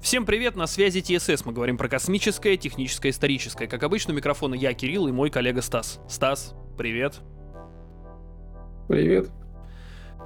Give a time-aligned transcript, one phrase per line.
[0.00, 1.44] Всем привет, на связи ТСС.
[1.44, 3.66] Мы говорим про космическое, техническое, историческое.
[3.66, 6.00] Как обычно, микрофона я, Кирилл, и мой коллега Стас.
[6.08, 7.20] Стас, привет.
[8.88, 9.30] Привет.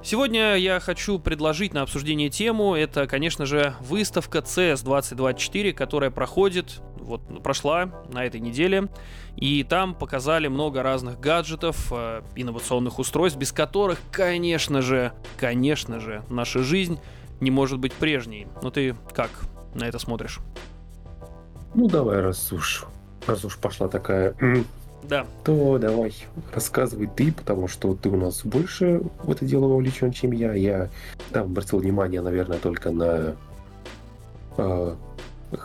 [0.03, 2.75] Сегодня я хочу предложить на обсуждение тему.
[2.75, 8.89] Это, конечно же, выставка CS 2024, которая проходит, вот прошла на этой неделе.
[9.35, 16.23] И там показали много разных гаджетов, э, инновационных устройств, без которых, конечно же, конечно же,
[16.29, 16.99] наша жизнь
[17.41, 18.47] не может быть прежней.
[18.61, 19.31] Ну ты как
[19.75, 20.39] на это смотришь?
[21.73, 22.85] Ну давай, раз уж,
[23.27, 24.35] раз уж пошла такая
[25.07, 25.25] да.
[25.43, 26.13] То давай,
[26.53, 30.53] рассказывай ты, потому что ты у нас больше в это дело вовлечен, чем я.
[30.53, 30.89] Я
[31.31, 33.35] там обратил внимание, наверное, только на
[34.57, 34.95] э,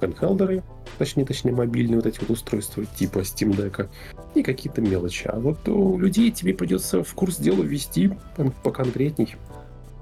[0.00, 0.62] хендхелдеры,
[0.98, 3.88] точнее, точнее, мобильные вот эти вот устройства типа Steam Deck
[4.34, 5.28] и какие-то мелочи.
[5.28, 8.12] А вот у людей тебе придется в курс дела ввести
[8.62, 9.36] поконкретней.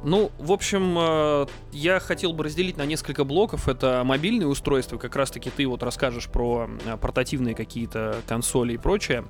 [0.06, 3.68] Ну, в общем, э, я хотел бы разделить на несколько блоков.
[3.68, 9.24] Это мобильные устройства, как раз-таки ты вот расскажешь про э, портативные какие-то консоли и прочее.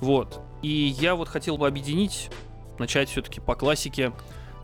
[0.00, 0.40] Вот.
[0.62, 2.28] И я вот хотел бы объединить,
[2.80, 4.12] начать все-таки по классике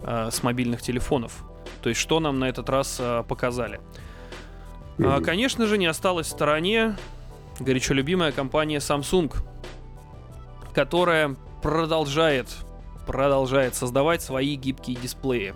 [0.02, 1.44] э, с мобильных телефонов.
[1.80, 3.80] То есть, что нам на этот раз показали.
[4.98, 5.22] Mm-hmm.
[5.22, 6.96] Конечно же, не осталась в стороне
[7.60, 9.32] горячо любимая компания Samsung,
[10.74, 12.48] которая продолжает
[13.06, 15.54] продолжает создавать свои гибкие дисплеи.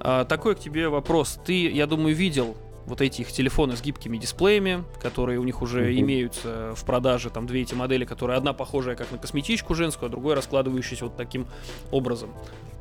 [0.00, 1.38] А, такой к тебе вопрос.
[1.44, 5.90] Ты, я думаю, видел вот эти их телефоны с гибкими дисплеями, которые у них уже
[5.90, 6.00] mm-hmm.
[6.00, 10.10] имеются в продаже, там две эти модели, которые одна похожая как на косметичку женскую, а
[10.10, 11.46] другой раскладывающийся вот таким
[11.90, 12.30] образом.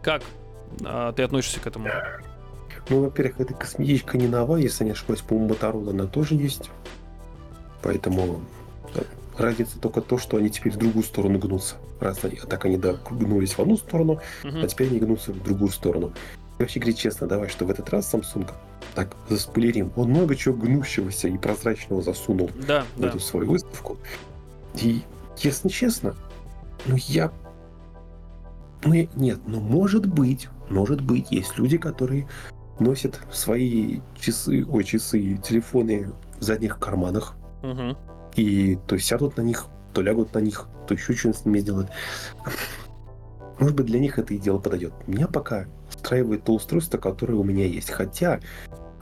[0.04, 0.22] Как
[0.84, 1.90] а, ты относишься к этому?
[2.90, 6.70] Ну, во-первых, эта косметичка не новая, если не ошибаюсь, по-моему, Motorola она тоже есть.
[7.82, 8.42] Поэтому
[9.38, 11.75] Разница только то, что они теперь в другую сторону гнутся.
[12.00, 14.64] Раз они, а так они да, гнулись в одну сторону, uh-huh.
[14.64, 16.14] а теперь они гнутся в другую сторону.
[16.58, 18.50] И вообще говорить честно, давай, что в этот раз Samsung
[18.94, 19.91] так заспойлерим.
[19.95, 23.09] Он много чего гнущегося и прозрачного засунул да, в да.
[23.09, 23.97] эту свою выставку.
[24.75, 25.02] И,
[25.38, 26.16] если честно,
[26.86, 27.31] ну я...
[28.85, 29.07] Ну, я...
[29.16, 32.28] нет, ну может быть, может быть, есть люди, которые
[32.79, 37.35] носят свои часы, ой, часы, телефоны в задних карманах.
[37.63, 37.97] Угу.
[38.35, 41.90] И то сядут на них, то лягут на них, то еще что-нибудь с ними сделают.
[43.59, 44.94] Может быть, для них это и дело подойдет.
[45.07, 47.90] Меня пока устраивает то устройство, которое у меня есть.
[47.90, 48.41] Хотя,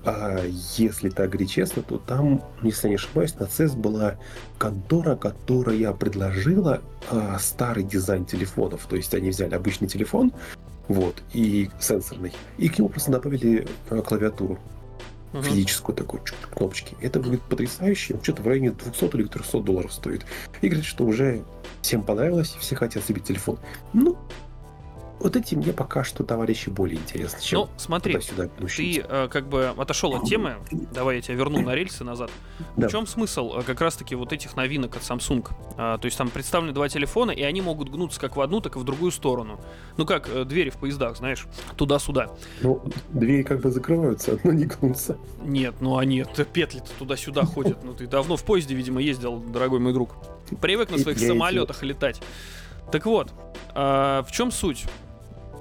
[0.06, 0.40] а,
[0.78, 4.16] если так говорить честно, то там, если не ошибаюсь, на CES была
[4.60, 8.86] контора, которая предложила а, старый дизайн телефонов.
[8.88, 10.32] То есть они взяли обычный телефон,
[10.88, 14.60] вот, и сенсорный, и к нему просто добавили а, клавиатуру
[15.42, 16.96] физическую такую кнопочки.
[17.02, 18.20] Это выглядит потрясающе.
[18.22, 20.26] Что-то в районе 200 или 300 долларов стоит.
[20.62, 21.44] И говорит, что уже
[21.82, 23.60] всем понравилось, все хотят себе телефон.
[23.94, 24.18] Ну,
[25.24, 29.74] вот эти мне пока что товарищи более интересны, чем Ну, смотри, ты э, как бы
[29.78, 30.58] отошел от темы,
[30.94, 32.30] давай я тебя верну на рельсы назад.
[32.76, 32.88] Да.
[32.88, 35.48] В чем смысл э, как раз-таки вот этих новинок от Samsung?
[35.78, 38.76] А, то есть там представлены два телефона, и они могут гнуться как в одну, так
[38.76, 39.60] и в другую сторону.
[39.96, 41.46] Ну как э, двери в поездах, знаешь,
[41.78, 42.30] туда-сюда.
[42.62, 45.18] Ну, двери как бы закрываются, но не гнутся.
[45.42, 47.82] Нет, ну они, петли-то туда-сюда ходят.
[47.84, 50.16] Ну ты давно в поезде, видимо, ездил, дорогой мой друг.
[50.60, 52.22] Привык на своих самолетах летать.
[52.92, 53.34] Так вот,
[53.74, 54.86] а, в чем суть?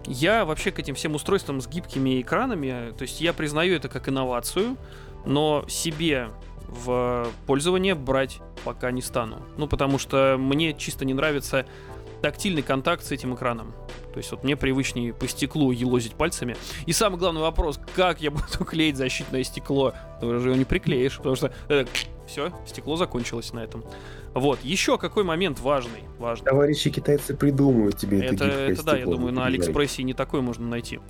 [0.06, 4.08] Я вообще к этим всем устройствам с гибкими экранами, то есть я признаю это как
[4.08, 4.76] инновацию,
[5.24, 6.30] но себе
[6.68, 9.42] в пользование брать пока не стану.
[9.56, 11.66] Ну, потому что мне чисто не нравится
[12.22, 13.74] тактильный контакт с этим экраном.
[14.12, 16.56] То есть вот мне привычнее по стеклу елозить пальцами.
[16.86, 19.92] И самый главный вопрос, как я буду клеить защитное стекло?
[20.20, 21.84] Ты же его не приклеишь, потому что э,
[22.26, 23.84] все, стекло закончилось на этом.
[24.34, 26.46] Вот, еще какой момент важный, важный.
[26.46, 28.44] Товарищи китайцы придумают тебе это.
[28.44, 31.00] Это, это да, я думаю, на Алиэкспрессе не такой можно найти.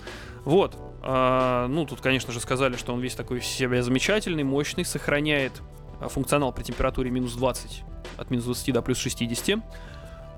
[0.44, 4.84] Вот, а, ну тут, конечно же, сказали, что он весь такой в себе замечательный, мощный,
[4.84, 5.52] сохраняет
[6.00, 7.82] а, функционал при температуре минус 20,
[8.16, 9.60] от минус 20 до плюс 60.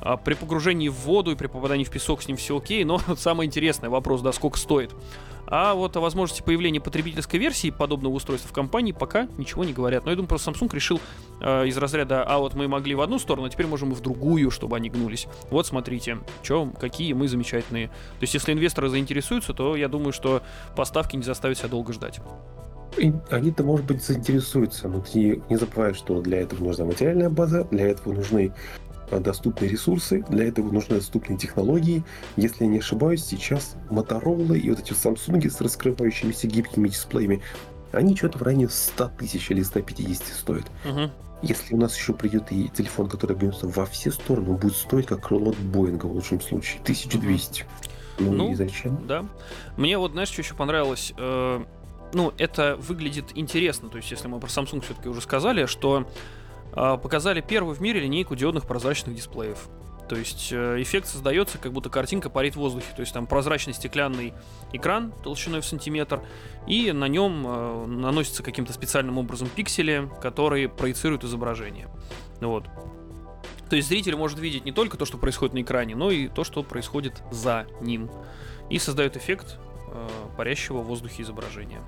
[0.00, 3.00] А при погружении в воду и при попадании в песок с ним все окей, но
[3.16, 4.94] самый интересный вопрос, да, сколько стоит.
[5.46, 10.04] А вот о возможности появления потребительской версии подобного устройства в компании пока ничего не говорят.
[10.04, 11.00] Но я думаю, просто Samsung решил
[11.40, 14.00] э, из разряда, а вот мы могли в одну сторону, а теперь можем и в
[14.00, 15.26] другую, чтобы они гнулись.
[15.50, 17.88] Вот смотрите, чё, какие мы замечательные.
[17.88, 20.42] То есть, если инвесторы заинтересуются, то я думаю, что
[20.76, 22.20] поставки не заставят себя долго ждать.
[23.30, 27.88] Они-то, может быть, заинтересуются, но ты не забывай, что для этого нужна материальная база, для
[27.88, 28.52] этого нужны
[29.14, 32.02] Э, доступные ресурсы, для этого нужны доступные технологии.
[32.36, 37.42] Если я не ошибаюсь, сейчас Motorola и вот эти Samsung с раскрывающимися гибкими дисплеями,
[37.92, 40.66] они что-то в районе 100 тысяч или 150 стоят.
[40.84, 41.10] Угу.
[41.42, 45.06] Если у нас еще придет и телефон, который гнется во все стороны, он будет стоить
[45.06, 46.80] как крыло от Боинга в лучшем случае.
[46.82, 47.62] 1200.
[47.62, 47.68] Угу.
[48.18, 49.06] Ну, ну и зачем?
[49.06, 49.24] Да.
[49.76, 51.12] Мне вот, знаешь, что еще понравилось?
[51.18, 51.62] Э,
[52.12, 53.88] ну, это выглядит интересно.
[53.88, 56.06] То есть, если мы про Samsung все-таки уже сказали, что
[56.74, 59.68] показали первую в мире линейку диодных прозрачных дисплеев.
[60.08, 62.86] То есть э, эффект создается, как будто картинка парит в воздухе.
[62.94, 64.34] То есть там прозрачный стеклянный
[64.72, 66.22] экран толщиной в сантиметр,
[66.66, 71.88] и на нем э, наносятся каким-то специальным образом пиксели, которые проецируют изображение.
[72.40, 72.64] Вот.
[73.70, 76.44] То есть зритель может видеть не только то, что происходит на экране, но и то,
[76.44, 78.10] что происходит за ним.
[78.68, 81.80] И создает эффект э, парящего в воздухе изображения.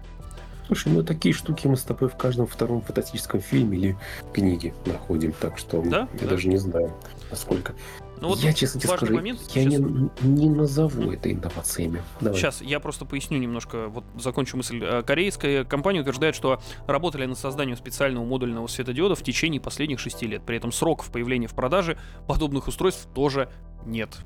[0.66, 3.96] Слушай, ну такие штуки мы с тобой в каждом втором фантастическом фильме или
[4.32, 6.08] книге находим, так что да?
[6.14, 6.26] я да.
[6.26, 6.92] даже не знаю,
[7.30, 7.74] насколько.
[8.20, 9.78] Ну, вот я, честно тебе скажу, момент, я сейчас...
[9.78, 11.14] не, не назову mm.
[11.14, 12.02] это инновациями.
[12.20, 12.38] Давай.
[12.38, 14.82] Сейчас я просто поясню немножко, вот закончу мысль.
[14.82, 20.26] Э, корейская компания утверждает, что работали над созданием специального модульного светодиода в течение последних шести
[20.26, 20.42] лет.
[20.46, 23.50] При этом сроков появления в продаже подобных устройств тоже
[23.84, 24.16] нет.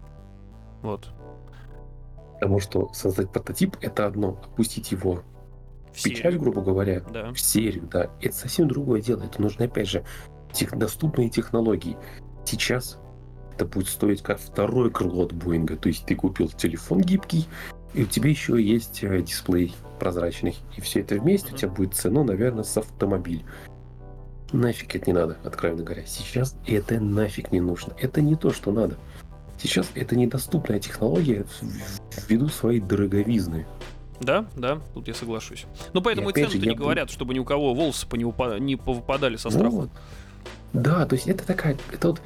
[0.82, 1.08] Вот.
[2.34, 5.22] Потому что создать прототип это одно, опустить его
[5.92, 7.32] в печать, грубо говоря, да.
[7.32, 9.24] в серию, да, это совсем другое дело.
[9.24, 10.04] Это нужно, опять же,
[10.52, 11.96] тех, доступные технологии.
[12.44, 12.98] Сейчас
[13.54, 15.76] это будет стоить как второе крыло от Боинга.
[15.76, 17.46] То есть ты купил телефон гибкий,
[17.92, 20.56] и у тебя еще есть э, дисплей прозрачный.
[20.76, 21.54] И все это вместе mm-hmm.
[21.54, 23.44] у тебя будет цена, наверное, с автомобиль.
[24.52, 26.06] Нафиг это не надо, откровенно говоря.
[26.06, 27.94] Сейчас это нафиг не нужно.
[27.98, 28.96] Это не то, что надо.
[29.58, 31.44] Сейчас это недоступная технология
[32.28, 33.66] ввиду своей дороговизны.
[34.20, 35.66] Да, да, тут я соглашусь.
[35.92, 38.58] Но поэтому и, и цены-то не говорят, чтобы ни у кого волосы по не, упа-
[38.58, 39.76] не повыпадали со страху.
[39.76, 39.90] Вот.
[40.72, 42.22] Да, то есть это такая, это вот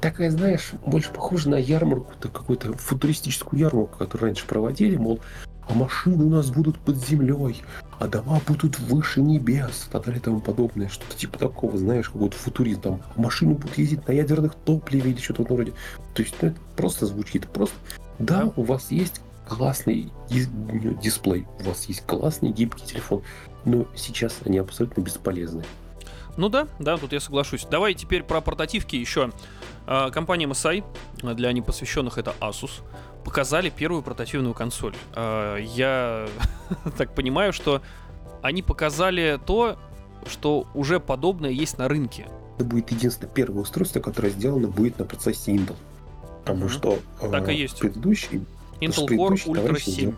[0.00, 5.20] такая, знаешь, больше похожа на ярмарку, так какую-то футуристическую ярмарку, которую раньше проводили, мол,
[5.68, 7.62] а машины у нас будут под землей,
[7.98, 10.88] а дома будут выше небес, и так далее и тому подобное.
[10.88, 12.80] Что-то типа такого, знаешь, какой-то футуризм.
[12.80, 15.72] Там машины будут ездить на ядерных топливе или что-то в этом роде.
[16.14, 17.48] То есть ну, это просто звучит.
[17.48, 17.74] Просто,
[18.18, 23.22] да, у вас есть классный дисплей, у вас есть классный гибкий телефон,
[23.64, 25.64] но сейчас они абсолютно бесполезны.
[26.36, 27.64] Ну да, да, тут я соглашусь.
[27.64, 29.30] Давай теперь про портативки еще.
[29.86, 30.84] А, компания MSI,
[31.34, 32.82] для непосвященных это Asus,
[33.24, 34.94] показали первую портативную консоль.
[35.14, 36.28] А, я
[36.98, 37.80] так понимаю, что
[38.42, 39.78] они показали то,
[40.26, 42.26] что уже подобное есть на рынке.
[42.56, 45.76] Это будет единственное первое устройство, которое сделано будет на процессе Intel.
[46.44, 46.68] Потому mm-hmm.
[46.68, 46.98] что
[47.30, 47.78] так и есть.
[47.80, 48.44] предыдущий
[48.80, 49.94] Intel Core Ultra 7.
[49.96, 50.14] Делал...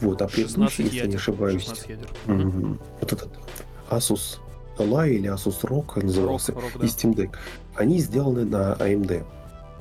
[0.00, 1.68] Вот, а предыдущий, если ядер, не ошибаюсь,
[2.26, 2.78] mm-hmm.
[3.00, 3.30] вот этот
[3.88, 4.38] Asus
[4.78, 6.86] Ally или Asus ROG назывался, Rock, Rock, да.
[6.86, 7.34] и Steam Deck,
[7.74, 9.24] они сделаны на AMD.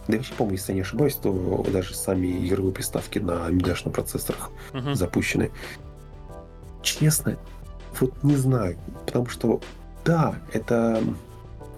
[0.07, 3.92] Да я вообще помню, если я не ошибаюсь, то даже сами игровые приставки на AMD
[3.92, 4.96] процессорах uh-huh.
[4.96, 5.52] запущены.
[6.81, 7.38] Честно,
[8.00, 9.60] вот не знаю, потому что
[10.06, 11.04] да, это,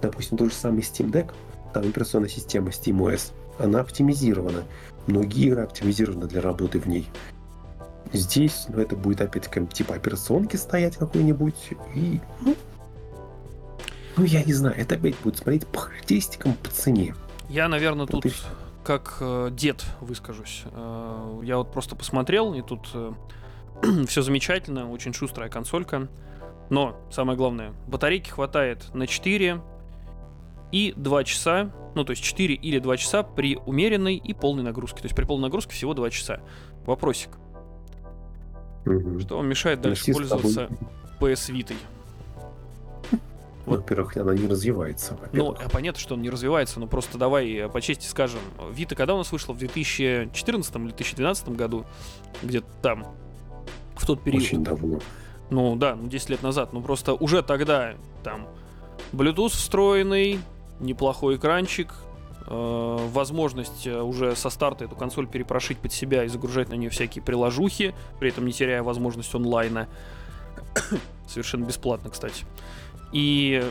[0.02, 1.32] допустим, тот же самый Steam Deck,
[1.74, 4.64] там операционная система SteamOS, она оптимизирована.
[5.08, 7.08] Многие игры оптимизированы для работы в ней.
[8.14, 12.56] Здесь, ну, это будет опять-таки типа операционки стоять какой-нибудь, и, ну,
[14.16, 17.16] ну, я не знаю, это опять будет смотреть по характеристикам, по цене.
[17.50, 18.34] Я, наверное, вот тут
[18.84, 20.64] как э, дед выскажусь.
[20.72, 23.12] Э, я вот просто посмотрел, и тут э,
[24.08, 26.08] все замечательно, очень шустрая консолька.
[26.70, 29.62] Но, самое главное, батарейки хватает на 4
[30.72, 35.00] и 2 часа, ну, то есть 4 или 2 часа при умеренной и полной нагрузке.
[35.00, 36.40] То есть при полной нагрузке всего 2 часа.
[36.86, 37.32] Вопросик.
[38.86, 39.20] Угу.
[39.20, 40.70] Что вам мешает дальше Носи пользоваться
[41.20, 41.74] PS Vita?
[43.66, 43.80] Вот.
[43.80, 45.18] Во-первых, она не развивается.
[45.34, 48.40] Ну, а понятно, что он не развивается, но просто давай э, по чести скажем,
[48.72, 49.52] Вита когда у нас вышла?
[49.52, 51.86] В 2014 или 2012 году?
[52.42, 53.06] Где-то там.
[53.96, 54.44] В тот период.
[54.44, 55.00] Очень давно.
[55.50, 56.72] Ну да, ну 10 лет назад.
[56.72, 58.48] Ну просто уже тогда там
[59.12, 60.40] Bluetooth встроенный,
[60.80, 61.94] неплохой экранчик,
[62.48, 66.90] э, возможность э, уже со старта эту консоль перепрошить под себя и загружать на нее
[66.90, 69.88] всякие приложухи, при этом не теряя возможность онлайна.
[71.28, 72.46] Совершенно бесплатно, кстати.
[73.12, 73.64] И,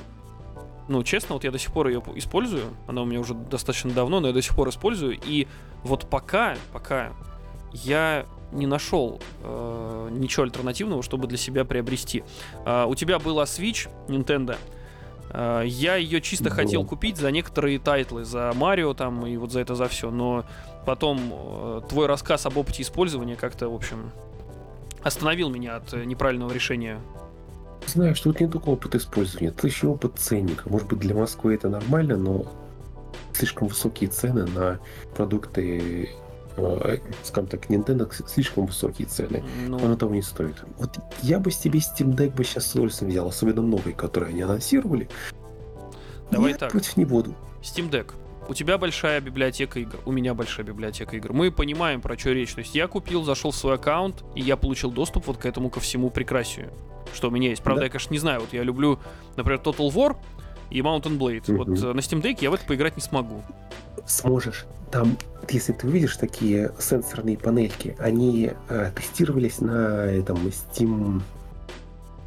[0.88, 2.64] ну, честно, вот я до сих пор ее использую.
[2.86, 5.18] Она у меня уже достаточно давно, но я до сих пор использую.
[5.24, 5.46] И
[5.82, 7.12] вот пока, пока
[7.72, 12.24] я не нашел э, ничего альтернативного, чтобы для себя приобрести.
[12.64, 14.56] Э, у тебя была Switch Nintendo.
[15.30, 19.60] Э, я ее чисто хотел купить за некоторые тайтлы, за Марио там и вот за
[19.60, 20.44] это за все, но
[20.84, 24.10] потом э, твой рассказ об опыте использования как-то, в общем,
[25.02, 27.00] остановил меня от неправильного решения
[27.86, 30.68] что тут не только опыт использования, это еще опыт ценника.
[30.68, 32.46] Может быть, для Москвы это нормально, но
[33.32, 34.80] слишком высокие цены на
[35.14, 36.25] продукты э,
[37.22, 39.44] скажем так, Nintendo слишком высокие цены.
[39.66, 39.78] Ну...
[39.78, 40.56] Оно того не стоит.
[40.78, 44.42] Вот я бы себе Steam Deck бы сейчас с удовольствием взял, особенно новый, который они
[44.42, 45.08] анонсировали.
[46.30, 46.72] Давай я так.
[46.72, 47.34] против не буду.
[47.62, 48.12] Steam Deck.
[48.48, 51.32] у тебя большая библиотека игр, у меня большая библиотека игр.
[51.32, 52.54] Мы понимаем, про что речь.
[52.54, 55.70] То есть я купил, зашел в свой аккаунт, и я получил доступ вот к этому
[55.70, 56.70] ко всему прекрасию,
[57.14, 57.62] что у меня есть.
[57.62, 57.84] Правда, Да.
[57.86, 58.40] я, конечно, не знаю.
[58.40, 58.98] Вот я люблю,
[59.36, 60.16] например, Total War
[60.70, 61.44] и Mountain Blade.
[61.52, 61.56] Мгм.
[61.58, 63.42] Вот э, на Steam Deck я в это поиграть не смогу.
[64.06, 64.66] Сможешь.
[64.90, 65.16] Там,
[65.48, 71.22] если ты увидишь такие сенсорные панельки, они э, тестировались на этом Steam...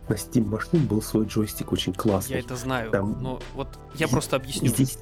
[0.09, 2.33] На Steam машин был свой джойстик очень классный.
[2.37, 2.89] Я это знаю.
[2.91, 4.69] Там- Но вот я И- просто объясню.
[4.69, 4.97] здесь,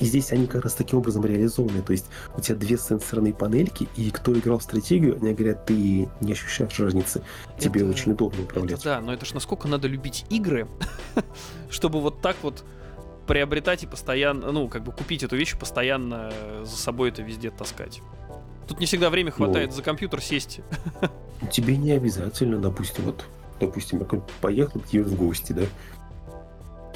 [0.00, 1.82] и здесь они как раз таким образом реализованы.
[1.82, 6.08] То есть у тебя две сенсорные панельки, и кто играл в стратегию, они говорят, ты
[6.20, 7.22] не ощущаешь разницы.
[7.58, 8.82] Тебе Это- очень удобно Это управлять.
[8.84, 10.66] да, но это ж насколько надо любить игры,
[11.70, 12.64] чтобы вот так вот
[13.26, 16.32] приобретать и постоянно, ну, как бы купить эту вещь и постоянно
[16.64, 18.00] за собой это везде таскать.
[18.66, 19.76] Тут не всегда время хватает Ну.
[19.76, 20.60] за компьютер сесть.
[21.52, 23.24] Тебе не обязательно, допустим, вот,
[23.60, 24.06] допустим, я
[24.40, 25.62] поехал к тебе в гости, да?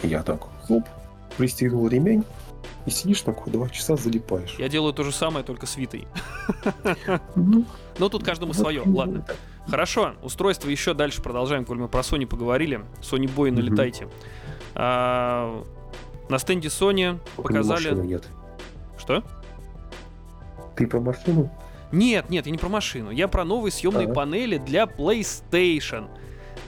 [0.03, 0.85] Я так, хоп,
[1.37, 2.25] пристегнул ремень,
[2.87, 4.57] и сидишь такой, два часа залипаешь.
[4.59, 6.07] Я делаю то же самое, только с Витой.
[7.37, 7.65] Ну,
[7.99, 8.83] Но тут каждому свое.
[8.83, 9.25] именно Ладно.
[9.69, 12.85] Хорошо, устройство еще дальше продолжаем, коль мы про Sony поговорили.
[13.01, 14.09] Sony Boy, налетайте.
[14.75, 15.63] А,
[16.29, 17.95] на стенде Sony показали...
[17.95, 18.29] нет.
[18.99, 19.23] Что?
[20.75, 21.51] Ты про машину?
[21.93, 23.11] Нет, нет, я не про машину.
[23.11, 24.15] Я про новые съемные Ага.
[24.15, 26.09] панели для PlayStation.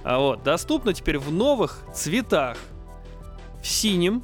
[0.05, 2.59] А вот, доступно теперь в новых цветах.
[3.63, 4.23] В синем,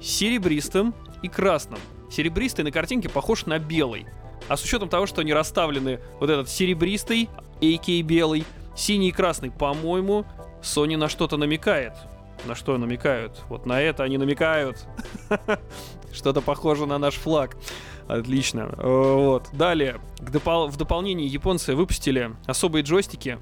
[0.00, 0.94] серебристом
[1.26, 1.78] и красном.
[2.10, 4.06] Серебристый на картинке похож на белый.
[4.48, 7.28] А с учетом того, что они расставлены вот этот серебристый,
[7.60, 8.02] а.к.а.
[8.02, 8.44] белый,
[8.76, 10.24] синий и красный, по-моему,
[10.62, 11.94] Sony на что-то намекает.
[12.44, 13.42] На что намекают?
[13.48, 14.86] Вот на это они намекают.
[16.12, 17.56] Что-то похоже на наш флаг.
[18.08, 18.72] Отлично.
[18.78, 19.48] Э, Вот.
[19.52, 20.00] Далее.
[20.20, 23.38] допол- в дополнение японцы выпустили особые джойстики.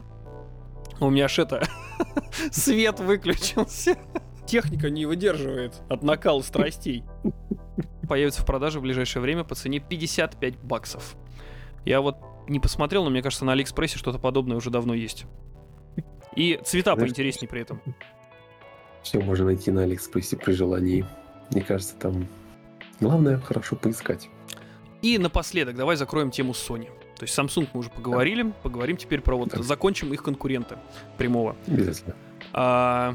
[1.00, 1.66] У меня аж это...
[2.52, 3.96] Свет выключился.
[4.46, 7.04] Техника не выдерживает от накала страстей.
[8.08, 11.16] Появится в продаже в ближайшее время по цене 55 баксов.
[11.84, 12.16] Я вот
[12.48, 15.24] не посмотрел, но мне кажется, на Алиэкспрессе что-то подобное уже давно есть.
[16.36, 17.80] И цвета Знаешь, поинтереснее при этом.
[19.02, 21.06] Все можно найти на Алиэкспрессе при желании.
[21.50, 22.26] Мне кажется, там
[23.00, 24.28] главное хорошо поискать.
[25.00, 26.88] И напоследок, давай закроем тему Sony.
[27.16, 29.62] То есть Samsung мы уже поговорили, поговорим теперь про вот, Да.
[29.62, 30.78] закончим их конкурента
[31.16, 31.56] прямого.
[31.66, 32.14] Обязательно.
[32.52, 33.14] А,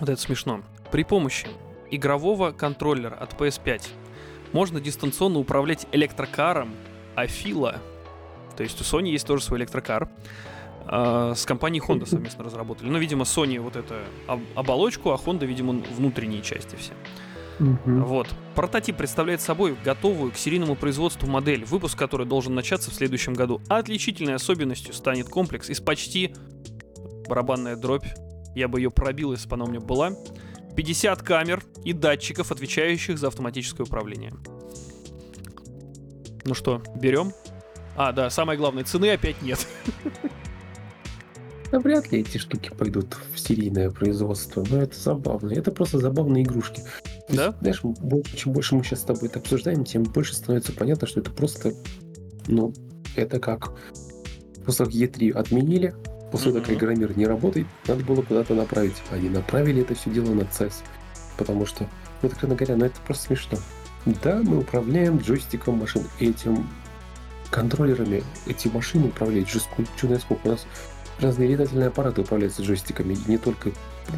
[0.00, 0.62] вот это смешно.
[0.90, 1.46] При помощи
[1.90, 3.88] игрового контроллера от PS5
[4.52, 6.74] можно дистанционно управлять электрокаром
[7.14, 7.80] Афила.
[8.56, 10.08] То есть у Sony есть тоже свой электрокар.
[10.86, 12.88] А, с компанией Honda совместно разработали.
[12.88, 13.94] Ну, видимо, Sony вот эту
[14.26, 16.92] об- оболочку, а Honda, видимо, внутренние части все.
[17.58, 18.04] Мгм.
[18.04, 18.28] Вот.
[18.54, 23.60] Прототип представляет собой готовую к серийному производству модель, выпуск которой должен начаться в следующем году.
[23.68, 26.34] Отличительной особенностью станет комплекс из почти
[27.28, 28.06] барабанная дробь.
[28.58, 30.16] Я бы ее пробил, если бы она у меня была.
[30.76, 34.32] 50 камер и датчиков, отвечающих за автоматическое управление.
[36.44, 37.32] Ну что, берем?
[37.96, 39.64] А, да, самое главное, цены опять нет.
[41.70, 45.52] Да вряд ли эти штуки пойдут в серийное производство, но это забавно.
[45.52, 46.80] Это просто забавные игрушки.
[46.80, 47.54] То есть, Да?
[47.60, 51.20] Знаешь, больше, чем больше мы сейчас с тобой это обсуждаем, тем больше становится понятно, что
[51.20, 51.74] это просто,
[52.46, 52.72] ну,
[53.16, 53.74] это как
[54.64, 55.94] как E3 отменили,
[56.30, 56.74] после того, как.
[56.74, 58.96] Игромир не работает, надо было куда-то направить.
[59.10, 60.82] Они направили это все дело на CES,
[61.36, 61.86] потому что,
[62.22, 63.58] ну, откровенно говоря, ну, это просто смешно.
[64.06, 66.68] Да, мы управляем джойстиком машин этим
[67.50, 68.22] контроллерами.
[68.46, 70.46] Эти машины управляют же сколько, чё знает сколько.
[70.46, 70.66] У нас
[71.20, 73.70] разные летательные аппараты управляются джойстиками, и не только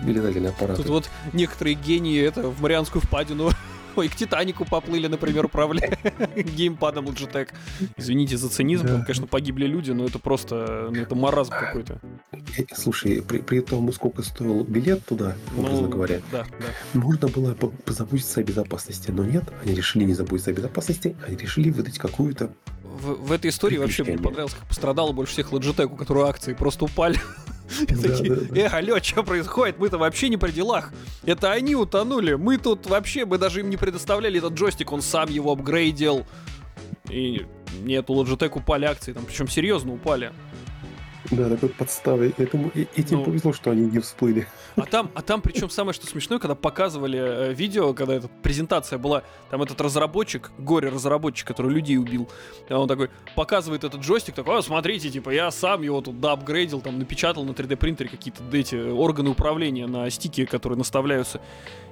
[0.04, 0.82] летательные аппараты.
[0.82, 3.50] Тут вот некоторые гении это в Марианскую впадину
[3.96, 5.98] Ой, к Титанику поплыли, например, управляя
[6.36, 7.48] геймпадом Logitech.
[7.96, 9.00] Извините за цинизм, Да.
[9.02, 12.00] конечно, погибли люди, но это просто, ну, это маразм какой-то.
[12.32, 16.98] Э, Слушай, при, при том, сколько стоил билет туда, образно Ну, говоря, Да, да.
[17.00, 21.36] можно было по- позаботиться о безопасности, но нет, они решили не заботиться о безопасности, они
[21.36, 22.50] решили выдать какую-то...
[22.82, 26.52] В, в этой истории вообще мне понравилось, как пострадало больше всех Logitech, у которого акции
[26.54, 27.18] просто упали.
[27.80, 28.60] И Да, такие, да, да.
[28.60, 29.78] э, алло, что происходит?
[29.78, 30.92] Мы-то вообще не при делах.
[31.24, 32.34] Это они утонули.
[32.34, 36.26] Мы тут вообще, мы даже им не предоставляли этот джойстик, он сам его апгрейдил.
[37.08, 37.46] И
[37.82, 40.32] нет, у Logitech упали акции, там причем серьезно упали.
[41.30, 42.32] Да, такой подставы.
[42.38, 43.24] Этому, э- этим Ну.
[43.24, 44.46] повезло, что они не всплыли.
[44.76, 48.98] А там, а там причем самое что смешное, когда показывали э, видео, когда эта презентация
[48.98, 52.30] была, там этот разработчик, горе-разработчик, который людей убил,
[52.68, 56.80] а он такой показывает этот джойстик, такой, «О, смотрите, типа, я сам его тут доапгрейдил,
[56.80, 61.40] там, напечатал на 3D принтере какие-то эти органы управления на стике, которые наставляются.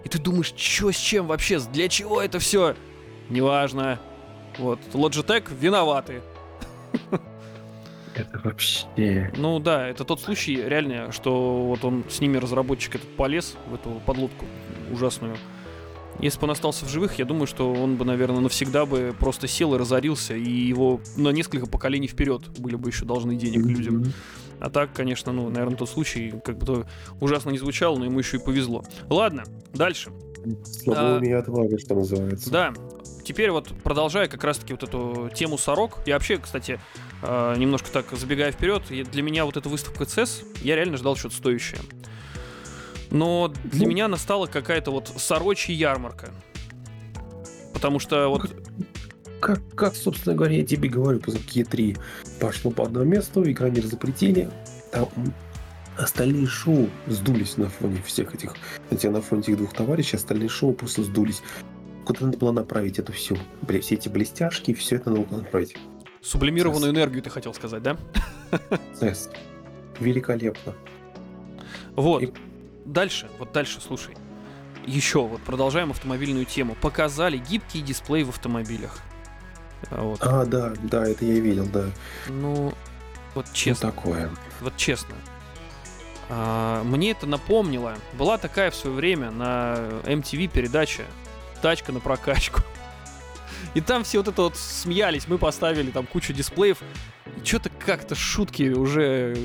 [0.05, 2.75] И ты думаешь, что с чем вообще, для чего это все?
[3.29, 4.01] Неважно.
[4.59, 6.23] Вот, Logitech виноваты.
[8.19, 9.33] Это вообще...
[9.37, 13.75] Ну да, это тот случай реально, что вот он с ними разработчик этот полез в
[13.75, 14.45] эту подлодку
[14.93, 15.37] ужасную.
[16.21, 19.47] Если бы он остался в живых, я думаю, что он бы, наверное, навсегда бы просто
[19.47, 24.13] сел и разорился, и его на несколько поколений вперед были бы еще должны денег людям.
[24.61, 26.87] А так, конечно, ну, наверное, тот случай как бы то
[27.21, 28.83] ужасно не звучал, но ему еще и повезло.
[29.09, 30.11] Ладно, дальше.
[30.65, 32.51] Слабоумие а, отваги, что называется.
[32.51, 32.75] Да.
[33.25, 35.99] Теперь вот продолжая как раз-таки вот эту тему сорок.
[36.07, 36.81] Я вообще, кстати,
[37.23, 41.37] а, немножко так забегая вперед, для меня вот эта выставка ЦС, я реально ждал что-то
[41.37, 41.81] стоящее.
[43.11, 46.31] Но для ну, меня настала какая-то вот сорочья ярмарка.
[47.73, 48.51] Потому что вот...
[49.41, 51.97] Как, как, собственно говоря, я тебе говорю, по Е3
[52.41, 54.51] пошло по одному месту, игромир запретили,
[54.91, 55.09] там
[55.99, 58.55] остальные шоу сдулись на фоне всех этих,
[58.89, 61.43] хотя на фоне этих двух товарищей, остальные шоу просто сдулись.
[62.05, 63.37] Куда надо было направить эту всю,
[63.83, 65.77] все эти блестяшки, все это надо было направить.
[66.23, 67.97] Сублимированную энергию ты хотел сказать, да?
[70.01, 70.75] Великолепно.
[71.97, 72.23] Вот.
[72.23, 72.33] И
[72.85, 74.15] дальше, вот дальше, слушай.
[74.87, 76.77] Еще вот продолжаем автомобильную тему.
[76.81, 79.01] Показали гибкий дисплей в автомобилях.
[79.91, 80.21] А, вот.
[80.23, 81.87] А, да, да, это я видел, да.
[82.29, 82.73] Ну,
[83.35, 83.89] вот честно.
[83.89, 84.31] Ну, такое.
[84.61, 85.15] Вот честно.
[86.29, 87.97] А, мне это напомнило.
[88.15, 91.05] Была такая в свое время на MTV передача
[91.63, 92.61] «Тачка на прокачку».
[93.75, 96.79] И там все вот это вот смеялись, мы поставили там кучу дисплеев.
[97.41, 99.37] И что-то как-то шутки уже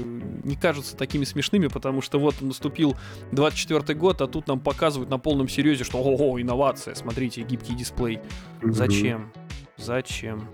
[0.43, 2.95] не кажутся такими смешными, потому что вот наступил
[3.31, 8.19] 24 год, а тут нам показывают на полном серьезе, что ого, инновация, смотрите, гибкий дисплей.
[8.61, 9.31] Зачем?
[9.77, 10.49] Зачем?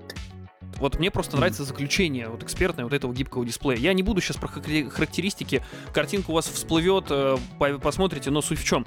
[0.77, 3.77] Вот мне просто нравится заключение вот экспертное вот этого гибкого дисплея.
[3.77, 7.37] Я не буду сейчас про характеристики, картинка у вас всплывет, э,
[7.81, 8.85] посмотрите, но суть в чем?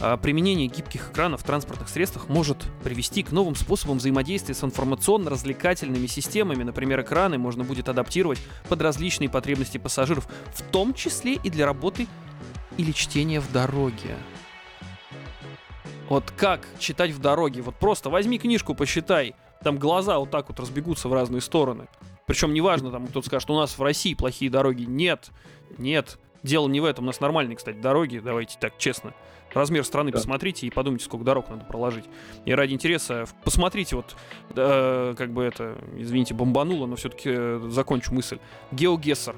[0.00, 6.06] А применение гибких экранов в транспортных средствах может привести к новым способам взаимодействия с информационно-развлекательными
[6.06, 6.62] системами.
[6.62, 12.06] Например, экраны можно будет адаптировать под различные потребности пассажиров, в том числе и для работы
[12.76, 14.16] или чтения в дороге.
[16.08, 17.60] Вот как читать в дороге?
[17.62, 19.34] Вот просто возьми книжку, посчитай.
[19.62, 21.88] Там глаза вот так вот разбегутся в разные стороны.
[22.26, 24.84] Причем неважно, там кто-то скажет, у нас в России плохие дороги.
[24.84, 25.30] Нет,
[25.78, 26.18] нет.
[26.42, 27.04] Дело не в этом.
[27.04, 29.14] У нас нормальные, кстати, дороги, давайте так честно
[29.54, 30.18] размер страны да.
[30.18, 32.04] посмотрите и подумайте, сколько дорог надо проложить.
[32.44, 34.16] И ради интереса посмотрите вот,
[34.54, 38.38] э, как бы это, извините, бомбануло, но все-таки э, закончу мысль.
[38.72, 39.34] GeoGuessr.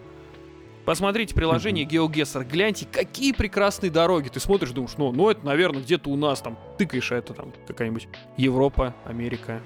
[0.84, 4.28] Посмотрите приложение GeoGuessr, гляньте, какие прекрасные дороги.
[4.28, 7.52] Ты смотришь, думаешь, ну, ну это, наверное, где-то у нас там тыкаешь, а это там
[7.66, 9.60] какая-нибудь Европа, Америка.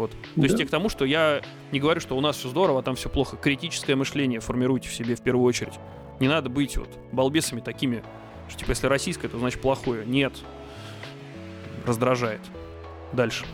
[0.00, 0.10] Вот.
[0.10, 0.42] То да.
[0.44, 2.96] есть я к тому, что я не говорю, что у нас все здорово, а там
[2.96, 3.36] все плохо.
[3.36, 5.74] Критическое мышление формируйте в себе в первую очередь.
[6.18, 8.02] Не надо быть вот балбесами такими
[8.50, 10.04] что, типа, если российское, то значит плохое.
[10.04, 10.32] Нет.
[11.86, 12.40] Раздражает.
[13.12, 13.46] Дальше.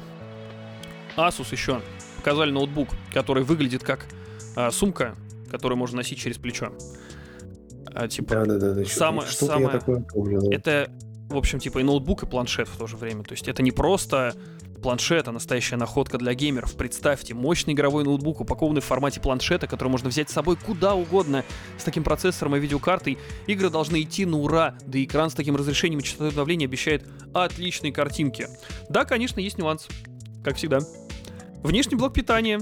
[1.17, 1.81] Asus еще
[2.17, 4.07] показали ноутбук, который выглядит как
[4.57, 5.15] а, сумка,
[5.51, 6.73] которую можно носить через плечо.
[7.95, 8.85] А, типа, да, да, да, да.
[8.87, 9.67] Самое, что самое...
[9.67, 10.55] Я такое помню, да.
[10.55, 10.91] Это,
[11.29, 13.25] в общем, типа и ноутбук, и планшет в то же время.
[13.25, 14.35] То есть это не просто
[14.83, 16.77] планшета, настоящая находка для геймеров.
[16.77, 21.45] Представьте, мощный игровой ноутбук, упакованный в формате планшета, который можно взять с собой куда угодно.
[21.79, 25.57] С таким процессором и видеокартой игры должны идти на ура, да и экран с таким
[25.57, 28.49] разрешением и частотой давления обещает отличные картинки.
[28.89, 29.89] Да, конечно, есть нюанс,
[30.45, 30.79] как всегда.
[31.63, 32.61] Внешний блок питания,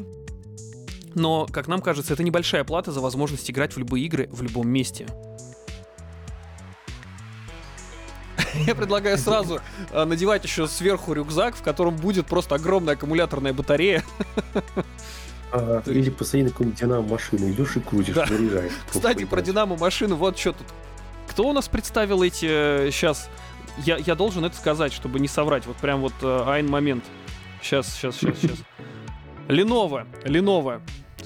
[1.14, 4.68] но, как нам кажется, это небольшая плата за возможность играть в любые игры в любом
[4.68, 5.07] месте.
[8.66, 14.04] Я предлагаю сразу э, надевать еще сверху рюкзак, в котором будет просто огромная аккумуляторная батарея.
[15.56, 18.26] А, или посади на какую-нибудь динамо-машину, идешь и крутишь, да.
[18.26, 18.72] заряжаешь.
[18.90, 20.66] Кстати, про динамо-машину, вот что тут.
[21.28, 23.28] Кто у нас представил эти сейчас?
[23.28, 25.66] Э, я, я должен это сказать, чтобы не соврать.
[25.66, 27.04] Вот прям вот э, айн момент.
[27.62, 28.58] Сейчас, сейчас, сейчас, сейчас.
[29.48, 30.80] Lenovo, Lenovo.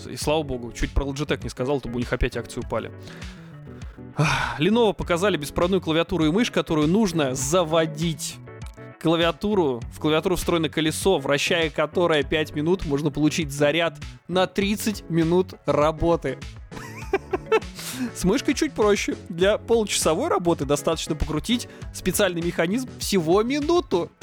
[0.06, 2.92] И слава богу, чуть про Logitech не сказал, то бы у них опять акции упали.
[4.58, 8.36] Lenovo показали беспроводную клавиатуру и мышь, которую нужно заводить.
[9.00, 15.54] Клавиатуру, в клавиатуру встроено колесо, вращая которое 5 минут, можно получить заряд на 30 минут
[15.66, 16.38] работы.
[18.14, 19.16] С мышкой чуть проще.
[19.28, 24.10] Для получасовой работы достаточно покрутить специальный механизм всего минуту.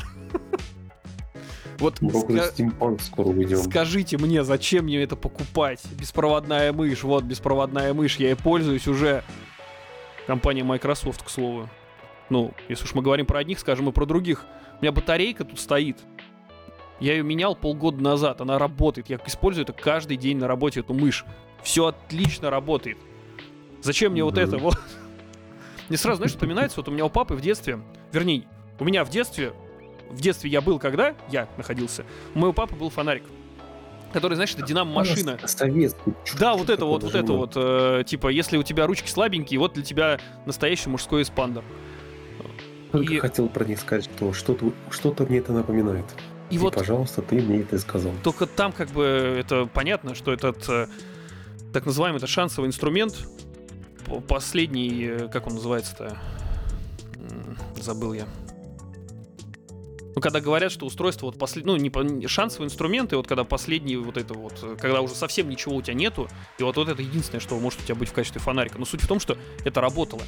[1.78, 3.58] Вот ска- скоро уйдем.
[3.58, 5.82] Скажите мне, зачем мне это покупать?
[6.00, 9.26] Беспроводная мышь, вот беспроводная мышь, я ей пользуюсь уже
[10.28, 11.70] Компания Microsoft, к слову.
[12.30, 14.46] Ну, если уж мы говорим про одних, скажем и про других.
[14.80, 15.98] У меня батарейка тут стоит.
[17.00, 18.42] Я ее менял полгода назад.
[18.42, 19.10] Она работает.
[19.10, 21.26] Я использую это каждый день на работе, эту мышь.
[21.62, 22.98] Все отлично работает.
[23.82, 24.80] Зачем мне вот это вот?
[25.90, 27.80] Мне сразу, знаешь, вспоминается, вот у меня у папы в детстве,
[28.12, 28.46] вернее,
[28.80, 29.54] у меня в детстве,
[30.10, 33.22] в детстве я был когда, я находился, у моего папы был фонарик
[34.16, 35.38] который, знаешь, это динамо-машина.
[35.46, 36.14] Советский.
[36.40, 37.52] Да, вот это вот, вот это вот.
[37.56, 41.64] Э, типа, если у тебя ручки слабенькие, вот для тебя настоящий мужской эспандер.
[42.94, 46.06] Только И- хотел про них сказать, что что-то что мне это напоминает.
[46.50, 48.14] И И, вот пожалуйста, ты мне это сказал.
[48.24, 50.88] Только там как бы это понятно, что этот э,
[51.74, 53.28] так называемый это шансовый инструмент,
[54.06, 56.18] по- последний, э, как он называется-то,
[57.82, 58.26] забыл я.
[60.16, 61.66] Ну, когда говорят, что устройство вот послед...
[61.66, 65.50] ну, не, по- шансовые инструменты, вот когда последний вот это вот, э, когда уже совсем
[65.50, 68.14] ничего у тебя нету, и вот, вот это единственное, что может у тебя быть в
[68.14, 68.80] качестве фонарика.
[68.80, 70.22] Но суть в том, что это работало.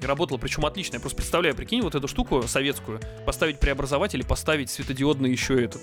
[0.00, 0.96] И работало, причем отлично.
[0.96, 5.82] Я просто представляю, прикинь, вот эту штуку советскую, поставить преобразователь и поставить светодиодный еще этот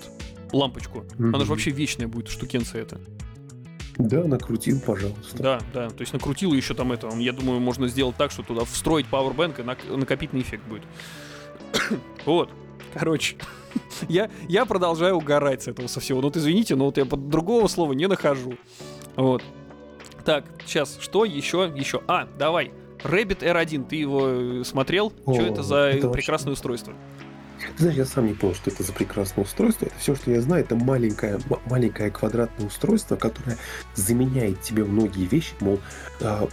[0.52, 1.04] лампочку.
[1.18, 2.98] Она же вообще вечная будет, штукенция эта.
[3.98, 5.42] Да, накрутил, пожалуйста.
[5.42, 5.90] Да, да.
[5.90, 7.08] То есть накрутила еще там это.
[7.18, 10.82] Я думаю, можно сделать так, что туда встроить Powerbank и нак- накопительный эффект будет.
[12.24, 12.50] вот.
[12.98, 13.36] Короче.
[14.08, 16.20] я, я продолжаю угорать с этого со всего.
[16.20, 18.54] Ну вот извините, но вот я под другого слова не нахожу.
[19.16, 19.42] Вот.
[20.24, 21.72] Так, сейчас, что еще?
[21.74, 22.02] Еще.
[22.08, 22.72] А, давай.
[23.02, 25.12] Rabbit R1, ты его э, смотрел?
[25.24, 26.94] О, что это за это прекрасное устройство?
[27.76, 29.86] Ты знаешь, я сам не понял, что это за прекрасное устройство.
[29.86, 33.58] Это все, что я знаю, это маленькое, маленькое квадратное устройство, которое
[33.94, 35.54] заменяет тебе многие вещи.
[35.60, 35.78] Мол,
[36.20, 36.48] а,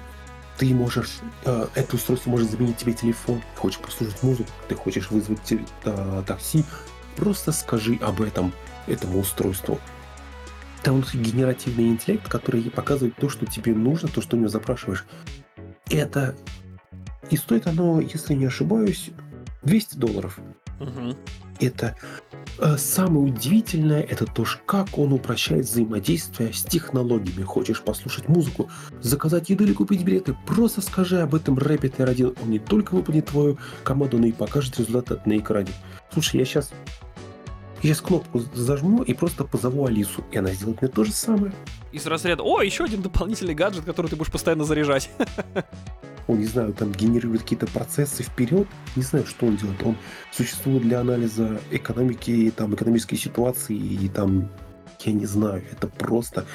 [0.57, 3.41] ты можешь, а, это устройство может заменить тебе телефон.
[3.55, 5.53] Ты хочешь послушать музыку, ты хочешь вызвать
[5.85, 6.63] а, такси.
[7.15, 8.53] Просто скажи об этом
[8.87, 9.79] этому устройству.
[10.83, 15.05] Там генеративный интеллект, который показывает то, что тебе нужно, то, что у него запрашиваешь.
[15.89, 16.35] Это...
[17.29, 19.11] И стоит оно, если не ошибаюсь,
[19.63, 20.39] 200 долларов
[20.79, 21.15] Мгм.
[21.59, 21.95] Это
[22.59, 27.43] э, самое удивительное, это то, как он упрощает взаимодействие с технологиями.
[27.43, 28.69] Хочешь послушать музыку,
[29.01, 32.37] заказать еду или купить билеты, просто скажи об этом Rapid R1.
[32.41, 35.71] Он не только выполнит твою команду, но и покажет результат на экране.
[36.11, 36.71] Слушай, я сейчас
[37.81, 41.51] я сейчас кнопку зажму и просто позову Алису, и она сделает мне то же самое.
[41.91, 45.09] Из разряда, о, еще один дополнительный гаджет, который ты будешь постоянно заряжать.
[46.27, 48.67] Он, не знаю, там генерирует какие-то процессы вперед.
[48.95, 49.83] Не знаю, что он делает.
[49.83, 49.97] Он
[50.31, 54.49] существует для анализа экономики, там, экономической ситуации и там,
[55.01, 56.45] я не знаю, это просто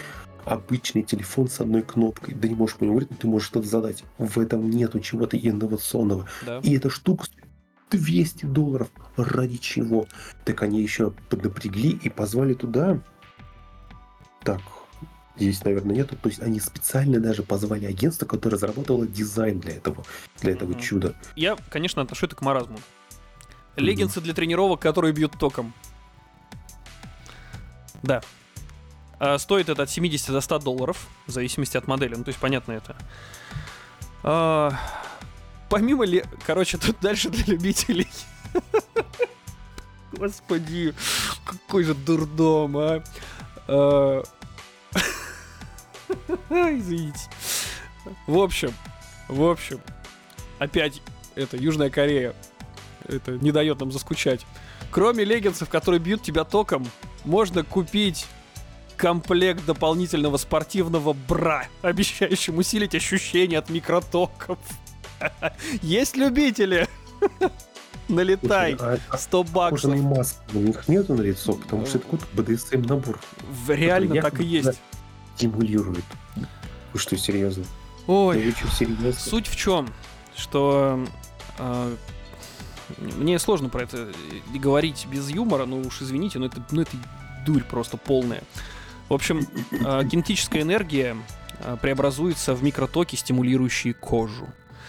[0.44, 2.34] обычный телефон с одной кнопкой.
[2.34, 4.04] Да не можешь по нему говорить, но ты можешь что-то задать.
[4.16, 6.26] В этом нету чего-то инновационного.
[6.46, 6.60] Да.
[6.62, 7.44] И эта штука стоит
[7.90, 8.88] 200 долларов.
[9.16, 10.06] Ради чего?
[10.44, 13.00] Так они еще поднапрягли и позвали туда.
[14.42, 14.60] Так,
[15.38, 16.16] здесь, наверное, нету.
[16.16, 20.04] То есть они специально даже позвали агентство, которое разработало дизайн для этого,
[20.40, 20.80] для этого Мгм.
[20.80, 21.14] чуда.
[21.36, 22.78] Я, конечно, отношу это к маразму.
[23.76, 25.72] Леггинсы для тренировок, которые бьют током.
[28.02, 28.22] Да.
[29.20, 32.14] А, стоит это от 70 до 100 долларов, в зависимости от модели.
[32.14, 32.96] Ну, то есть, понятно это.
[34.22, 34.72] А,
[35.68, 36.24] помимо ли...
[36.46, 38.08] Короче, тут дальше для любителей.
[40.12, 40.94] Господи,
[41.44, 43.02] какой же дурдом, а.
[46.50, 47.20] Извините.
[48.26, 48.72] В общем,
[49.28, 49.80] в общем,
[50.58, 51.02] опять
[51.34, 52.34] это Южная Корея.
[53.06, 54.44] Это не дает нам заскучать.
[54.90, 56.86] Кроме леггинсов, которые бьют тебя током,
[57.24, 58.26] можно купить
[58.96, 64.58] комплект дополнительного спортивного бра, обещающим усилить ощущение от микротоков.
[65.82, 66.88] Есть любители?
[68.08, 68.76] Налетай.
[68.76, 69.82] Слушай, а- 100 баксов.
[69.82, 73.20] кожаные маски у них нету на лицо, потому что это какой-то BDSM набор
[73.68, 74.80] Реально так и есть.
[75.38, 76.04] Стимулирует.
[76.92, 77.64] Вы что, серьезно?
[78.06, 79.12] Да Ой, что, серьезно?
[79.12, 79.88] Суть в чем,
[80.36, 81.06] что
[81.58, 81.96] э,
[82.98, 84.08] мне сложно про это
[84.52, 86.96] говорить без юмора, ну уж извините, но это, ну, это
[87.46, 88.42] дурь просто полная.
[89.08, 91.16] В общем, э, кинетическая энергия
[91.60, 94.48] э, преобразуется в микротоки, стимулирующие кожу.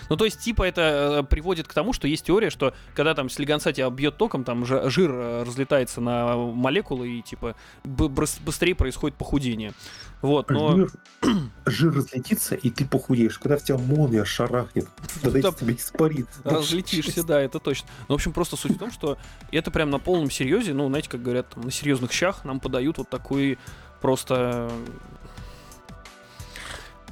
[0.09, 3.29] Ну, то есть, типа, это э, приводит к тому, что есть теория, что когда там
[3.29, 9.17] слегонца тебя бьет током, там жи- жир э, разлетается на молекулы и, типа, быстрее происходит
[9.17, 9.73] похудение.
[10.21, 10.87] Вот, но...
[11.65, 13.39] Жир, разлетится, и ты похудеешь.
[13.39, 14.87] Когда в тебя молния шарахнет,
[15.21, 16.41] тогда Да, тебя испарится.
[16.43, 17.87] Разлетишься, да, это точно.
[18.07, 19.17] Ну, в общем, просто суть в том, что
[19.51, 22.97] это прям на полном серьезе, ну, знаете, как говорят, там, на серьезных щах нам подают
[22.97, 23.57] вот такой
[24.01, 24.69] просто...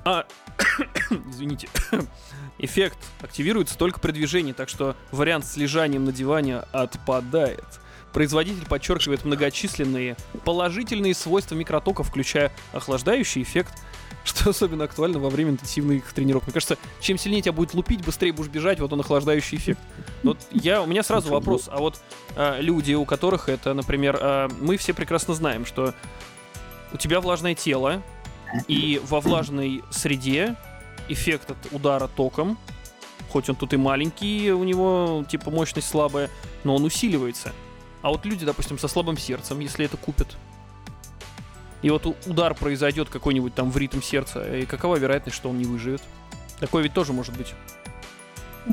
[0.04, 0.26] А,
[1.30, 1.70] извините.
[2.60, 7.66] Эффект активируется только при движении, так что вариант с лежанием на диване отпадает.
[8.14, 13.74] Производитель подчеркивает многочисленные положительные свойства микротока, включая охлаждающий эффект,
[14.24, 16.48] что особенно актуально во время интенсивных тренировок.
[16.48, 19.80] Мне кажется, чем сильнее тебя будет лупить, быстрее будешь бежать, вот он охлаждающий эффект.
[20.24, 22.02] Вот я, у меня сразу вопрос, а вот
[22.36, 25.94] а, люди, у которых это, например, а, мы все прекрасно знаем, что
[26.94, 28.02] у тебя влажное тело,
[28.68, 30.56] и во влажной среде
[31.10, 32.58] эффект от удара током,
[33.30, 36.30] хоть он тут и маленький, у него типа мощность слабая,
[36.64, 37.54] но он усиливается.
[38.02, 40.38] А вот люди, допустим, со слабым сердцем, если это купят,
[41.82, 45.66] и вот удар произойдет какой-нибудь там в ритм сердца, и какова вероятность, что он не
[45.66, 46.02] выживет?
[46.60, 47.54] Такое ведь тоже может быть.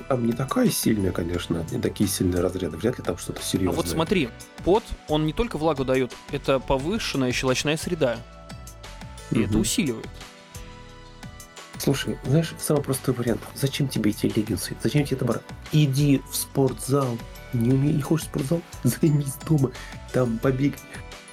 [0.08, 3.76] Там не такая сильная, конечно, не такие сильные разряды, вряд ли там что-то А серьезное.
[3.76, 4.28] вот смотри,
[4.64, 8.16] пот, он не только влагу дает, это повышенная щелочная среда.
[9.30, 9.60] И это Мгм.
[9.60, 10.08] усиливает.
[11.84, 13.42] Слушай, знаешь, самый простой вариант.
[13.54, 14.74] Зачем тебе эти леггинсы?
[14.82, 15.42] Зачем тебе это брать?
[15.70, 17.18] Иди в спортзал.
[17.52, 17.92] Не, уме...
[17.92, 18.62] не хочешь в спортзал?
[18.84, 19.70] Займись дома.
[20.12, 20.78] Там побегай.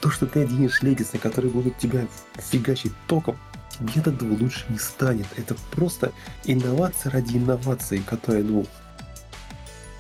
[0.02, 2.06] То, что ты оденешь леггинсы, которые будут тебя
[2.38, 3.38] фигачить током,
[3.80, 5.28] тебе от этого лучше не станет.
[5.38, 6.12] Это просто
[6.44, 8.66] инновация ради инновации, которая, ну,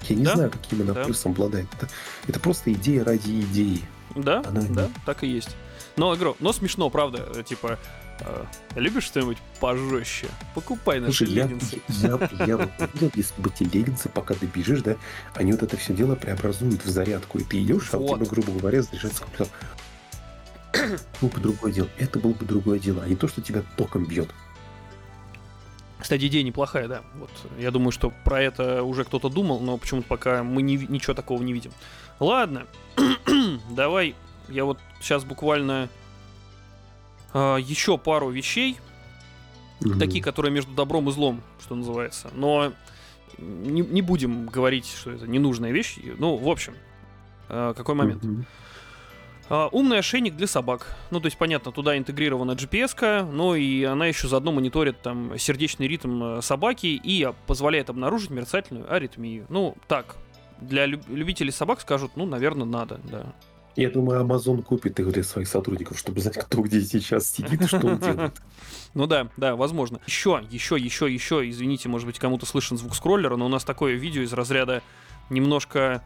[0.09, 1.05] я не Да, знаю, каким она да.
[1.05, 1.67] плюсом обладает.
[1.77, 1.87] Это,
[2.27, 3.83] это просто идея ради идеи.
[4.15, 5.55] Да, Она- да, так и есть.
[5.95, 7.43] Но, игру, но смешно, правда.
[7.43, 7.79] Типа,
[8.75, 10.27] любишь что-нибудь пожестче?
[10.55, 11.81] Покупай наши Слушай, я, леггинсы.
[11.87, 14.95] я, я вот видел, если бы эти леггинсы, пока ты бежишь, да,
[15.35, 18.17] они вот это все дело преобразуют в зарядку, и ты идешь, а у Вот.
[18.17, 19.53] тебя, грубо говоря, заряжается компьютер.
[21.21, 21.89] Было бы другое дело.
[21.97, 24.29] Это было бы другое дело, а не то, что тебя током бьет.
[25.99, 27.01] Кстати, идея неплохая, да.
[27.15, 27.29] Вот,
[27.59, 31.43] я думаю, что про это уже кто-то думал, но почему-то пока мы не ничего такого
[31.43, 31.71] не видим.
[32.19, 32.65] Ладно,
[33.69, 34.15] давай.
[34.49, 35.89] Я вот сейчас буквально а,
[37.33, 38.77] еще пару вещей,
[39.99, 42.29] такие, которые между добром и злом, что называется.
[42.35, 42.73] Но
[43.37, 45.97] не, не будем говорить, что это ненужная вещь.
[46.17, 46.73] Ну, в общем,
[47.49, 48.23] а, какой момент?
[49.49, 50.95] А, умный ошейник для собак.
[51.09, 55.87] Ну, то есть, понятно, туда интегрирована GPS, но и она еще заодно мониторит там сердечный
[55.87, 59.45] ритм э, собаки и а, позволяет обнаружить мерцательную аритмию.
[59.49, 60.15] Ну, так,
[60.61, 63.33] для люб- любителей собак скажут, ну, наверное, надо, да.
[63.75, 67.67] Я думаю, Amazon купит их для своих сотрудников, чтобы знать, кто где сейчас сидит и
[67.67, 68.41] что он делает.
[68.93, 70.01] Ну да, да, возможно.
[70.05, 73.93] Еще, еще, еще, еще, извините, может быть, кому-то слышен звук скроллера, но у нас такое
[73.93, 74.83] видео из разряда
[75.29, 76.03] немножко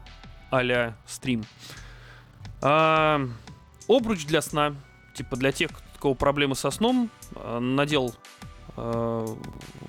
[0.50, 1.44] а-ля стрим.
[2.62, 3.20] А,
[3.88, 4.76] обруч для сна.
[5.16, 8.14] Типа для тех, у кого проблемы со сном, а, надел
[8.76, 9.24] а,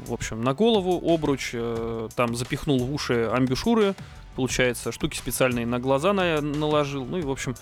[0.05, 3.95] в общем, на голову обруч, э, там запихнул в уши амбушюры,
[4.38, 7.56] получается, штуки специальные на глаза на- наложил, ну и, в общем,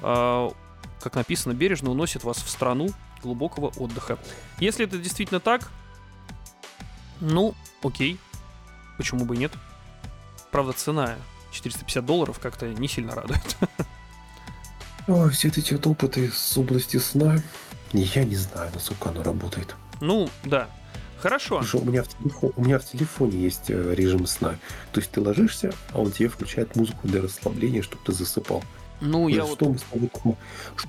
[0.00, 0.52] а,
[1.00, 2.90] как написано, бережно уносит вас в страну
[3.22, 4.18] глубокого отдыха.
[4.60, 5.70] Если это действительно так,
[7.20, 8.20] ну, окей,
[8.98, 9.52] почему бы и нет.
[10.50, 11.16] Правда, цена
[11.50, 13.56] 450 долларов как-то не сильно радует.
[15.08, 17.42] Ой, все эти вот опыты с области сна,
[17.94, 19.74] я не знаю, насколько оно работает.
[20.02, 20.68] Ну, да.
[21.20, 21.60] Хорошо.
[21.60, 24.56] Потому что у меня в, телефо- у меня в телефоне есть э, режим сна.
[24.92, 28.62] То есть ты ложишься, а он тебе включает музыку для расслабления, чтобы ты засыпал.
[29.00, 29.68] Ну, я что, вот...
[29.72, 30.10] мы с тобой,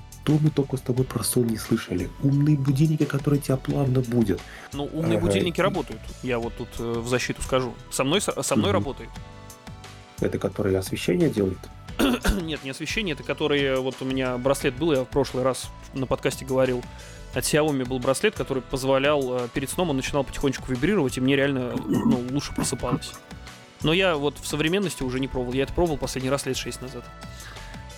[0.08, 2.08] что мы только с тобой про сон не слышали?
[2.22, 4.40] Умные будильники, которые тебя плавно будут.
[4.72, 6.00] Ну, умные Ага, будильники работают.
[6.22, 7.74] Я вот тут э, в защиту скажу.
[7.90, 8.78] Со мной, со, со мной Мгм.
[8.78, 9.10] работает.
[10.20, 11.58] Это которые освещение делают.
[12.42, 13.76] Нет, не освещение, это который...
[13.80, 16.82] Вот у меня браслет был, я в прошлый раз на подкасте говорил.
[17.34, 21.36] От Xiaomi был браслет, который позволял э, перед сном он начинал потихонечку вибрировать, и мне
[21.36, 23.12] реально ну, лучше просыпалось.
[23.82, 25.54] Но я вот в современности уже не пробовал.
[25.54, 27.04] Я это пробовал последний раз лет 6 назад.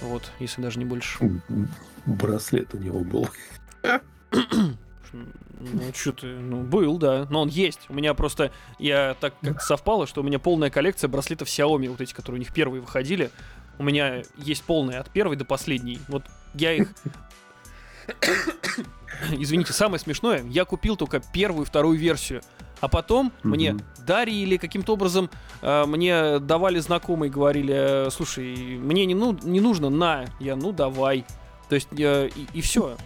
[0.00, 1.18] Вот, если даже не больше.
[2.06, 3.28] Браслет у него был.
[5.12, 7.26] Ну, что ты, ну, был, да.
[7.30, 7.80] Но он есть.
[7.88, 12.00] У меня просто, я так как совпало, что у меня полная коллекция браслетов Xiaomi, вот
[12.00, 13.30] эти, которые у них первые выходили.
[13.78, 16.00] У меня есть полная от первой до последней.
[16.08, 16.88] Вот я их...
[19.38, 22.42] Извините, самое смешное, я купил только первую и вторую версию.
[22.80, 23.82] А потом мне Мгм.
[24.06, 25.30] дарили каким-то образом,
[25.60, 30.72] э, мне давали знакомые, говорили, э, слушай, мне не, ну, не нужно, на, я, ну
[30.72, 31.24] давай.
[31.68, 32.96] То есть, э, и, все.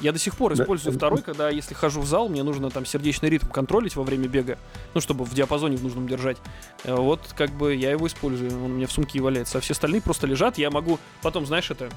[0.00, 3.28] Я до сих пор использую второй, когда, если хожу в зал, мне нужно там сердечный
[3.28, 4.58] ритм контролить во время бега,
[4.94, 6.38] ну, чтобы в диапазоне в нужном держать.
[6.84, 9.58] Э, Вот, как бы, я его использую, он у меня в сумке и валяется.
[9.58, 11.90] А все остальные просто лежат, я могу потом, знаешь, это,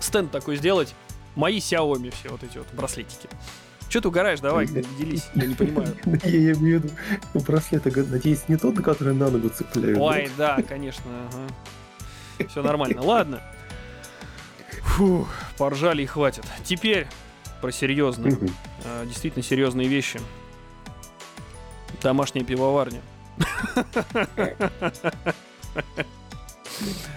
[0.00, 0.94] стенд такой сделать,
[1.36, 3.28] мои Xiaomi все вот эти вот браслетики.
[3.88, 5.96] Че ты угораешь, давай, делись, я не понимаю.
[6.24, 6.90] Я имею в виду
[7.34, 9.98] браслет, я надеюсь, не тот, на который на ногу цепляют.
[10.00, 11.04] Ой, да, конечно.
[12.48, 13.00] Все нормально.
[13.00, 13.40] Ладно.
[14.82, 16.44] Фу, поржали и хватит.
[16.64, 17.06] Теперь
[17.60, 18.36] про серьезные,
[18.84, 20.20] э, действительно серьезные вещи.
[22.02, 23.00] Домашняя пивоварня.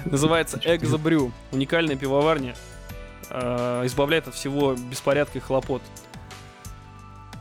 [0.05, 1.31] Называется Экзобрю.
[1.51, 2.55] Уникальная пивоварня.
[3.29, 5.81] Э, Избавляет от всего беспорядка и хлопот.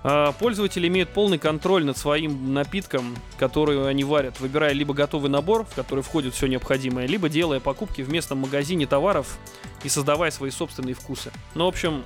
[0.04, 5.64] А, Пользователи имеют полный контроль над своим напитком, который они варят, выбирая либо готовый набор,
[5.64, 9.38] в который входит все необходимое, либо делая покупки в местном магазине товаров
[9.82, 11.32] и создавая свои собственные вкусы.
[11.54, 12.04] Ну, в общем,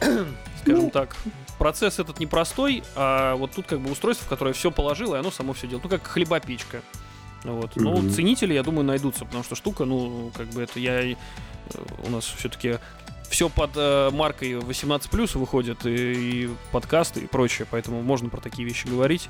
[0.62, 1.16] скажем так,
[1.58, 5.30] процесс этот непростой, а вот тут как бы устройство, в которое все положило, и оно
[5.30, 5.84] само все делает.
[5.84, 6.82] Ну, как хлебопечка.
[7.44, 7.76] Вот.
[7.76, 11.16] Ну, ценители, я думаю, найдутся, потому что штука, ну, как бы это я...
[11.74, 12.78] и, э, У нас все-таки
[13.28, 18.66] все под э, маркой 18 выходит, и, и подкасты, и прочее, поэтому можно про такие
[18.66, 19.28] вещи говорить.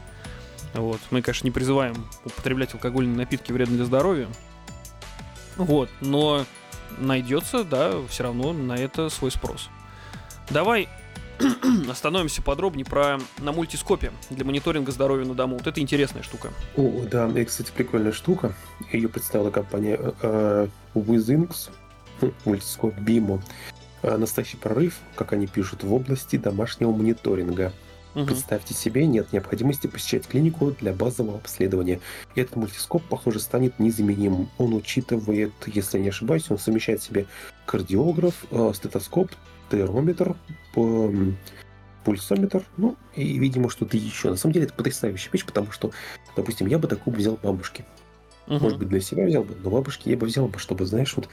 [0.74, 1.00] Вот.
[1.10, 1.94] Мы, конечно, не призываем
[2.24, 4.28] употреблять алкогольные напитки вредны для здоровья.
[5.56, 6.44] Вот, но
[6.98, 9.70] найдется, да, все равно на это свой спрос.
[10.50, 10.88] Давай
[11.90, 15.56] остановимся подробнее про на мультископе для мониторинга здоровья на дому.
[15.56, 16.52] Вот это интересная штука.
[16.76, 18.54] О, да, это, кстати, прикольная штука.
[18.92, 21.70] Ее представила компания э, Withings,
[22.44, 23.40] мультископ BIMO.
[24.02, 27.72] Э, настоящий прорыв, как они пишут, в области домашнего мониторинга.
[28.14, 28.26] Угу.
[28.26, 32.00] Представьте себе, нет необходимости посещать клинику для базового обследования.
[32.34, 34.48] Этот мультископ, похоже, станет незаменимым.
[34.56, 37.26] Он учитывает, если не ошибаюсь, он совмещает в себе
[37.66, 39.30] кардиограф, э, стетоскоп,
[39.70, 40.36] термометр,
[42.04, 44.30] пульсометр, ну и, видимо, что-то еще.
[44.30, 45.90] На самом деле это потрясающая вещь, потому что,
[46.36, 47.84] допустим, я бы такую взял бабушке.
[48.46, 48.60] Угу.
[48.60, 51.28] Может быть, для себя взял бы, но бабушке я бы взял бы, чтобы, знаешь, вот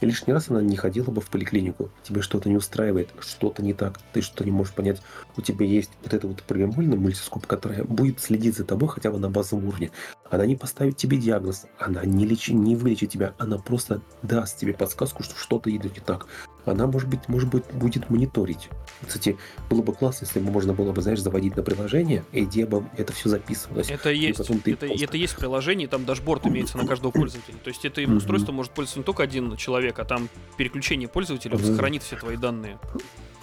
[0.00, 1.90] лишний раз она не ходила бы в поликлинику.
[2.02, 5.00] Тебе что-то не устраивает, что-то не так, ты что-то не можешь понять.
[5.36, 9.18] У тебя есть вот это вот программульный мультископ, которая будет следить за тобой хотя бы
[9.18, 9.90] на базовом уровне.
[10.30, 14.72] Она не поставит тебе диагноз, она не, лечи, не вылечит тебя, она просто даст тебе
[14.72, 16.26] подсказку, что что-то идет не так.
[16.64, 18.70] Она, может быть, может быть, будет мониторить.
[19.06, 19.36] Кстати,
[19.68, 22.86] было бы классно, если бы можно было бы, знаешь, заводить на приложение, и где бы
[22.96, 23.90] это все записывалось.
[23.90, 24.70] Это есть, это, просто...
[24.70, 27.56] это есть приложение, там дашборд имеется на каждого пользователя.
[27.62, 32.02] То есть это устройство может пользоваться не только один человек, а там переключение пользователя сохранит
[32.02, 32.78] все твои данные.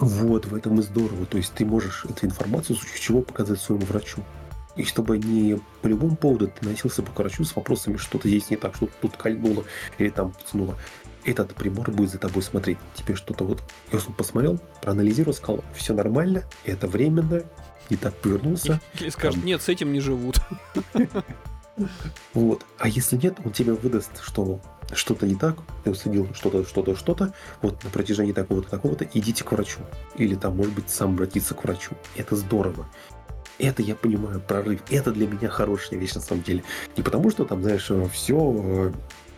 [0.00, 1.26] Вот, в этом и здорово.
[1.26, 4.20] То есть ты можешь эту информацию, в случае чего, показать своему врачу.
[4.76, 8.56] И чтобы не по любому поводу ты носился по врачу с вопросами, что-то здесь не
[8.56, 9.64] так, что-то тут кольнуло
[9.98, 10.76] или там ткнуло.
[11.24, 12.78] Этот прибор будет за тобой смотреть.
[12.94, 13.62] Тебе что-то вот...
[13.92, 17.42] Я посмотрел, проанализировал, сказал, все нормально, это временно,
[17.90, 18.80] не так повернулся.
[18.98, 19.46] Или скажет, там...
[19.46, 20.40] нет, с этим не живут.
[22.34, 22.66] Вот.
[22.78, 24.60] А если нет, он тебе выдаст, что
[24.92, 29.52] что-то не так, ты уследил что-то, что-то, что-то, вот на протяжении такого-то, такого-то, идите к
[29.52, 29.80] врачу.
[30.16, 31.92] Или там, может быть, сам обратиться к врачу.
[32.16, 32.86] Это здорово.
[33.58, 34.80] Это я понимаю, прорыв.
[34.90, 36.64] Это для меня хорошая вещь на самом деле.
[36.96, 38.92] Не потому, что там, знаешь, все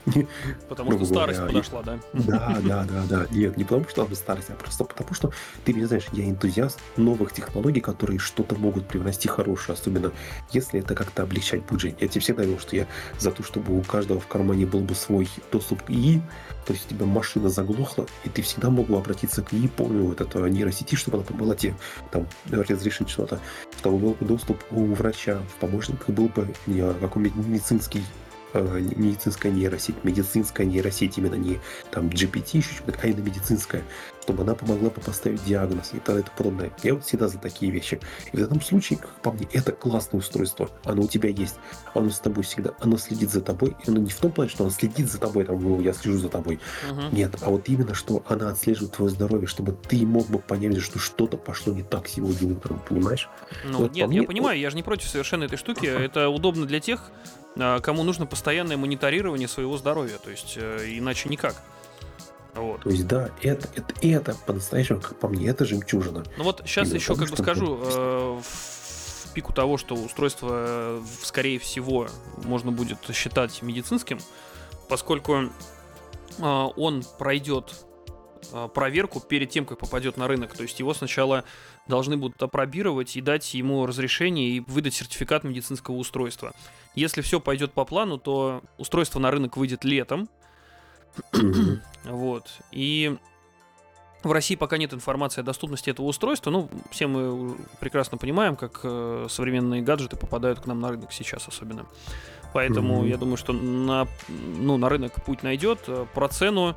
[0.69, 1.99] Потому что старость подошла, да?
[2.13, 3.27] Да, да, да, да.
[3.31, 5.33] Нет, не потому что старость, а просто потому что
[5.65, 10.13] ты не знаешь, я энтузиаст новых технологий, которые что-то могут привнести хорошее, особенно
[10.53, 11.97] если это как-то облегчать жить.
[12.01, 12.87] Я тебе всегда говорил, что я
[13.19, 16.23] за то, чтобы у каждого в кармане был бы свой доступ к ИИ,
[16.67, 20.05] то есть у тебя машина заглохла, и ты всегда мог бы обратиться к ИИ, помню
[20.05, 21.75] вот это нейросети, чтобы она помогла тебе
[22.11, 23.41] там разрешить что-то,
[23.79, 28.05] чтобы был бы доступ у врача, в помощник был бы не какой-нибудь медицинский
[28.61, 32.71] медицинская нейросеть, медицинская нейросеть, именно не там GPT, еще
[33.03, 33.83] а именно медицинская,
[34.25, 36.73] чтобы она помогла бы поставить диагноз и далее и подобное.
[36.83, 38.01] Я вот всегда за такие вещи.
[38.33, 40.71] И в этом случае, как по мне, это классное устройство.
[40.85, 41.57] Оно у тебя есть.
[41.93, 42.71] Оно с тобой всегда.
[42.81, 43.77] Оно следит за тобой.
[43.85, 46.19] И оно не в том плане, что оно следит за тобой, там, ну, я слежу
[46.19, 46.59] за тобой.
[46.89, 47.15] Uh-huh.
[47.15, 50.99] Нет, а вот именно, что она отслеживает твое здоровье, чтобы ты мог бы понять, что
[50.99, 53.29] что-то пошло не так сегодня утром, понимаешь?
[53.67, 55.85] Ну, вот нет, мне, я понимаю, я же не против совершенно этой штуки.
[55.85, 57.11] Это удобно для тех,
[57.59, 61.57] а, кому нужно постоянное мониторирование своего здоровья, то есть э, иначе никак.
[62.55, 62.83] Вот.
[62.83, 66.25] То есть, да, это, это, это по-настоящему, как по мне, это жемчужина.
[66.37, 71.03] Ну вот сейчас Именно еще как бы скажу, э, в пику того, что устройство, э,
[71.23, 72.09] скорее всего,
[72.45, 74.19] можно будет считать медицинским,
[74.89, 75.35] поскольку
[76.39, 77.87] э, он пройдет
[78.75, 80.55] проверку перед тем, как попадет на рынок.
[80.55, 81.45] То есть его сначала
[81.89, 86.53] должны будут опробировать и дать ему разрешение и выдать сертификат медицинского устройства.
[86.95, 90.29] Если все пойдет по плану, то устройство на рынок выйдет летом.
[92.05, 92.49] вот.
[92.73, 93.17] И
[94.23, 96.51] в России пока нет информации о доступности этого устройства.
[96.51, 101.47] Ну, все мы прекрасно понимаем, как э, современные гаджеты попадают к нам на рынок сейчас
[101.47, 101.87] особенно.
[102.55, 103.09] Поэтому mm-hmm.
[103.09, 105.81] я думаю, что на, ну, на рынок путь найдет.
[105.89, 106.77] Э, про цену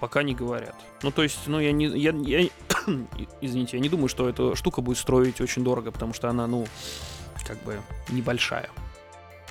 [0.00, 0.74] пока не говорят.
[1.02, 1.86] Ну, то есть, ну, я не...
[1.86, 2.48] Я, я,
[3.40, 6.66] извините, я не думаю, что эта штука будет строить очень дорого, потому что она, ну,
[7.46, 8.70] как бы небольшая.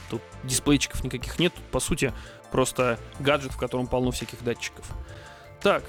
[0.09, 1.53] Тут дисплейчиков никаких нет.
[1.53, 2.11] Тут, по сути,
[2.51, 4.85] просто гаджет, в котором полно всяких датчиков.
[5.61, 5.83] Так,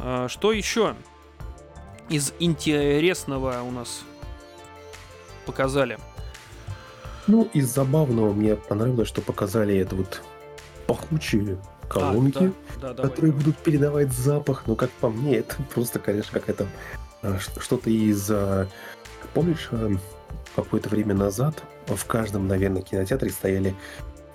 [0.00, 0.94] э, что еще
[2.08, 4.02] из интересного у нас
[5.46, 5.98] показали?
[7.26, 10.22] Ну, из забавного мне понравилось, что показали это вот
[10.86, 13.44] пахучие колонки, а, да, да, которые давай.
[13.44, 14.64] будут передавать запах.
[14.66, 16.66] Но, как по мне, это просто, конечно, какая-то
[17.22, 18.30] а, что-то из...
[18.30, 18.66] А,
[19.34, 19.90] помнишь, а,
[20.56, 23.74] какое-то время назад в каждом, наверное, кинотеатре стояли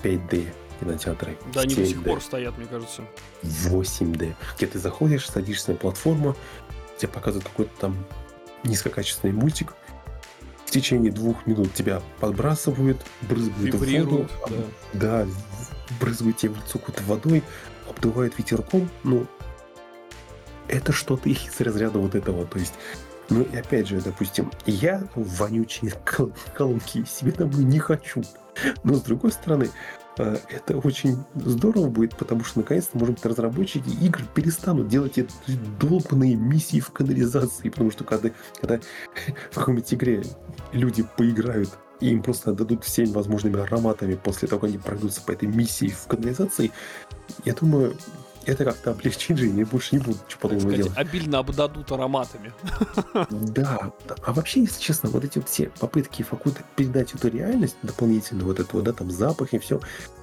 [0.04, 0.48] 5D
[0.84, 1.38] кинотеатры.
[1.54, 3.04] Да, они до сих пор стоят, мне кажется.
[3.44, 4.36] 8D.
[4.58, 6.36] Где ты заходишь, садишься на платформу,
[6.98, 8.06] тебе показывают какой-то там
[8.64, 9.74] низкокачественный мультик,
[10.66, 14.28] в течение двух минут тебя подбрасывают, брызгают в воду.
[14.94, 15.26] Да.
[15.26, 15.28] да,
[16.00, 17.44] брызгают тебе в лицо какой-то водой,
[17.90, 18.90] обдувают ветерком.
[19.04, 19.28] Ну,
[20.68, 22.46] это что-то из разряда вот этого.
[22.46, 22.74] То есть
[23.30, 28.24] Ну и опять же, допустим, я вонючие кол- колонки себе домой не хочу.
[28.84, 29.70] Но с другой стороны,
[30.18, 35.30] это очень здорово будет, потому что наконец-то, может быть, разработчики игр перестанут делать эти
[35.80, 38.80] долбанные миссии в канализации, потому что когда, когда
[39.52, 40.24] в какой-нибудь игре
[40.72, 45.32] люди поиграют и им просто дадут всеми возможными ароматами после того, как они пройдутся по
[45.32, 46.72] этой миссии в канализации,
[47.46, 47.96] я думаю,
[48.46, 50.98] это как-то облегчит жизнь, и больше не будут что подобного сказать, делать.
[50.98, 52.54] обильно обдадут ароматами.
[53.30, 54.16] Да, да.
[54.26, 58.60] а вообще, если честно, вот эти все попытки в какую-то передать эту реальность дополнительно, вот
[58.60, 59.80] это вот, да, там запах и все,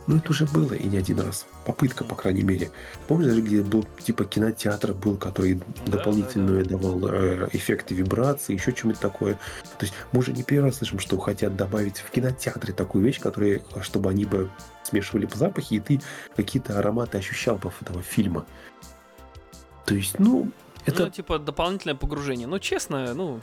[0.06, 1.46] ну это уже было и не один раз.
[1.64, 2.70] Попытка, по крайней мере.
[3.06, 5.54] Помнишь, даже где был типа кинотеатр был, который
[5.86, 9.34] Да, дополнительную давал э, эффекты вибрации, еще что-нибудь такое.
[9.78, 13.20] То есть мы уже не первый раз слышим, что хотят добавить в кинотеатре такую вещь,
[13.20, 14.50] которая, чтобы они бы
[14.90, 16.00] смешивали по запахи, и ты
[16.36, 18.44] какие-то ароматы ощущал бы этого фильма.
[19.86, 20.50] То есть, ну,
[20.84, 22.46] это Ну, типа, дополнительное погружение.
[22.46, 23.40] Но честно, ну...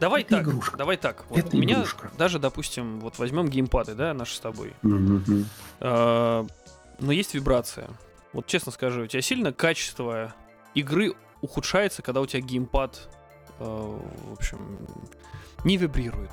[0.00, 0.76] Давай Это так, игрушка.
[0.76, 1.24] давай так.
[1.28, 2.10] Вот Это у меня игрушка.
[2.18, 4.74] даже, допустим, вот возьмем геймпады, да, наши с тобой.
[5.80, 6.44] А,
[6.98, 7.88] Но есть вибрация.
[8.32, 10.34] Вот честно скажу, у тебя сильно качество
[10.74, 13.08] игры ухудшается, когда у тебя геймпад,
[13.60, 14.78] э, в общем,
[15.64, 16.30] не вибрирует.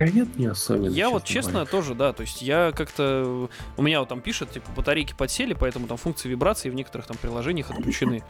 [0.00, 0.90] А нет, не особенно.
[0.90, 3.50] Я вот честно тоже, да, то есть я как-то...
[3.76, 7.18] У меня вот там пишет, типа, батарейки подсели, поэтому там функции вибрации в некоторых там
[7.18, 8.24] приложениях отключены.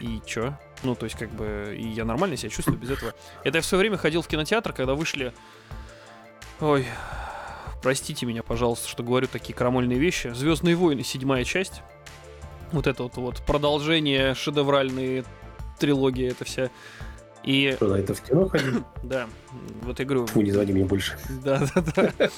[0.00, 0.58] И чё?
[0.82, 3.14] Ну, то есть, как бы, и я нормально себя чувствую без этого.
[3.44, 5.32] Это я в свое время ходил в кинотеатр, когда вышли...
[6.58, 6.84] Ой,
[7.80, 10.32] простите меня, пожалуйста, что говорю такие крамольные вещи.
[10.34, 11.82] Звездные войны, седьмая часть.
[12.72, 15.22] Вот это вот, вот продолжение шедевральные
[15.78, 16.70] трилогии, это вся.
[17.44, 18.84] И Что, на это в кино ходил?
[19.02, 19.26] да,
[19.82, 21.18] вот я говорю, Фу, не звони мне больше.
[21.44, 22.30] да, да, да.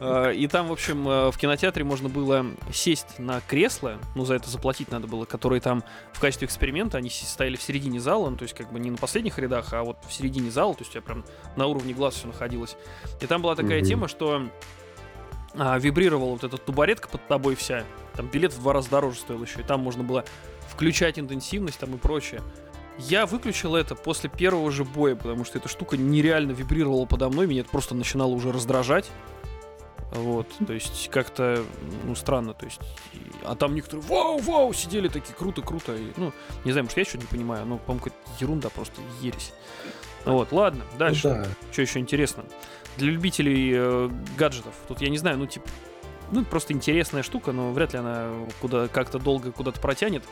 [0.00, 4.34] А, И там, в общем, э, в кинотеатре можно было сесть на кресло, ну, за
[4.34, 8.36] это заплатить надо было, которые там в качестве эксперимента, они стояли в середине зала, ну,
[8.36, 10.90] то есть как бы не на последних рядах, а вот в середине зала, то есть
[10.90, 11.24] у тебя прям
[11.56, 12.76] на уровне глаз все находилось.
[13.20, 14.48] И там была такая тема, что
[15.54, 17.84] а, вибрировала вот эта тубаретка под тобой вся,
[18.14, 20.24] там билет в два раза дороже стоил еще, и там можно было
[20.68, 22.42] включать интенсивность там и прочее.
[22.98, 27.46] Я выключил это после первого же боя, потому что эта штука нереально вибрировала подо мной,
[27.46, 29.10] меня это просто начинало уже раздражать.
[30.12, 31.62] Вот, то есть как-то,
[32.04, 32.80] ну, странно, то есть...
[33.44, 35.94] А там некоторые, вау, вау, сидели такие, круто, круто.
[35.94, 36.32] И, ну,
[36.64, 39.52] не знаю, может, я что-то не понимаю, но, по-моему, какая-то ерунда просто, ересь.
[40.24, 41.28] Вот, ладно, дальше.
[41.28, 41.46] Ну да.
[41.70, 42.44] Что еще интересно?
[42.96, 45.68] Для любителей э, гаджетов, тут я не знаю, ну типа,
[46.32, 48.30] ну просто интересная штука, но вряд ли она
[48.60, 50.24] куда как-то долго куда-то протянет.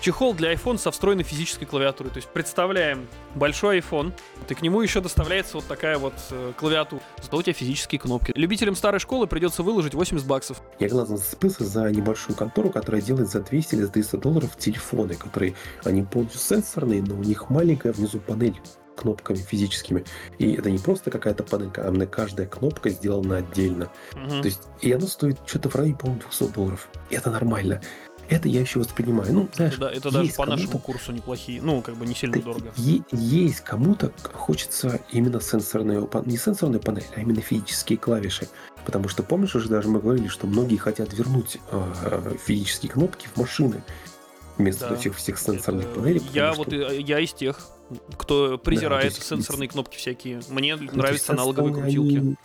[0.00, 2.12] Чехол для iPhone со встроенной физической клавиатурой.
[2.12, 4.12] То есть представляем большой iPhone,
[4.48, 7.02] и к нему еще доставляется вот такая вот э, клавиатура.
[7.20, 8.32] Зато у тебя физические кнопки.
[8.34, 10.62] Любителям старой школы придется выложить 80 баксов.
[10.78, 15.14] Я глазом зацепился за небольшую контору, которая делает за 200 или за 300 долларов телефоны,
[15.14, 18.60] которые, они полностью сенсорные, но у них маленькая внизу панель
[18.98, 20.04] кнопками физическими.
[20.38, 23.90] И это не просто какая-то панелька, а каждая кнопка сделана отдельно.
[24.14, 24.42] Мгм.
[24.42, 26.88] То есть, и она стоит что-то в районе, по-моему, 200 долларов.
[27.10, 27.80] И это нормально.
[28.28, 29.32] Это я еще воспринимаю.
[29.32, 31.62] Ну, знаешь, это, да, это даже по нашему курсу неплохие.
[31.62, 32.72] Ну, как бы не сильно дорого.
[32.76, 38.48] е- есть кому-то хочется именно сенсорную, не сенсорную панель, а именно физические клавиши.
[38.84, 43.38] Потому что помнишь, уже даже мы говорили, что многие хотят вернуть э, физические кнопки в
[43.38, 43.82] машины
[44.58, 44.94] вместо Да.
[44.96, 46.22] этих всех сенсорных Это- панелей.
[46.34, 47.58] Я что- вот э, я из тех,
[48.18, 50.40] кто презирает то есть сенсорные кнопки всякие.
[50.50, 52.16] Мне ну, нравятся аналоговые крутилки.
[52.16, 52.36] они-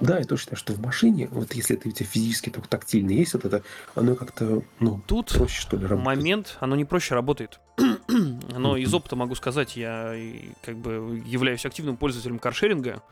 [0.00, 3.10] Да, я тоже считаю, что в машине, вот если ты у тебя физически только тактильно
[3.10, 3.62] есть, вот это,
[3.94, 6.04] оно как-то, ну, Тут проще, что ли, работает.
[6.06, 7.60] момент, оно не проще работает.
[8.08, 10.14] Но из опыта могу сказать, я
[10.62, 13.02] как бы являюсь активным пользователем каршеринга,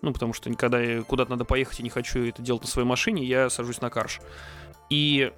[0.00, 2.88] ну, потому что когда я куда-то надо поехать и не хочу это делать на своей
[2.88, 4.20] машине, я сажусь на карш.
[4.90, 5.32] И,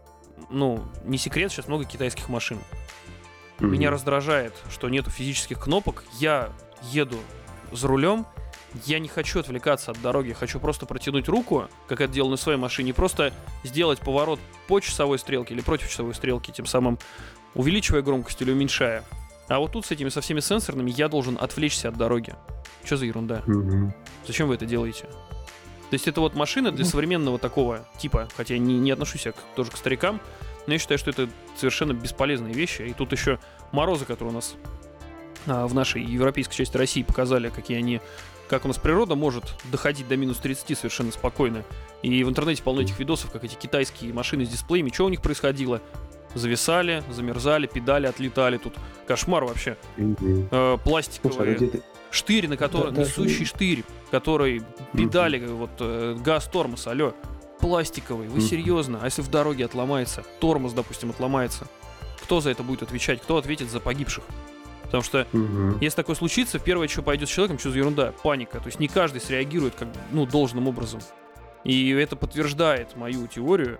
[0.50, 2.58] ну, не секрет, сейчас много китайских машин.
[3.58, 6.04] Меня раздражает, что нету физических кнопок.
[6.18, 6.50] Я
[6.92, 7.18] еду
[7.72, 8.26] за рулем,
[8.86, 12.58] я не хочу отвлекаться от дороги, хочу просто протянуть руку, как это делал на своей
[12.58, 13.32] машине, и просто
[13.64, 16.98] сделать поворот по часовой стрелке или против часовой стрелки, тем самым
[17.54, 19.04] увеличивая громкость или уменьшая.
[19.48, 22.34] А вот тут с этими со всеми сенсорными я должен отвлечься от дороги.
[22.84, 23.42] Что за ерунда?
[23.46, 23.92] Мгм.
[24.26, 25.06] Зачем вы это делаете?
[25.90, 26.90] То есть это вот машина для Ну.
[26.90, 30.20] современного такого типа, хотя я не, не отношусь я к- тоже к старикам,
[30.68, 32.82] но я считаю, что это совершенно бесполезные вещи.
[32.82, 33.40] И тут еще
[33.72, 34.54] морозы, которые у нас
[35.46, 38.00] а, в нашей европейской части России показали, какие они,
[38.50, 41.64] как у нас природа может доходить до минус 30 совершенно спокойно.
[42.02, 45.22] И в интернете полно этих видосов, как эти китайские машины с дисплеями, что у них
[45.22, 45.80] происходило.
[46.34, 48.58] Зависали, замерзали, педали отлетали.
[48.58, 48.74] Тут
[49.06, 49.76] кошмар вообще.
[49.96, 56.48] Э, Слушай, а пластиковые штырь, на который, Да, несущий штырь, который педали, вот э, газ,
[56.52, 57.14] тормоз, алло,
[57.60, 58.98] пластиковый, вы серьезно?
[59.00, 61.68] А если в дороге отломается, тормоз, допустим, отломается,
[62.20, 63.22] кто за это будет отвечать?
[63.22, 64.24] Кто ответит за погибших?
[64.90, 65.78] Потому что Мгм.
[65.80, 68.58] если такое случится, первое, что пойдет с человеком, что за ерунда, паника.
[68.58, 71.00] То есть не каждый среагирует как ну, должным образом.
[71.62, 73.78] И это подтверждает мою теорию.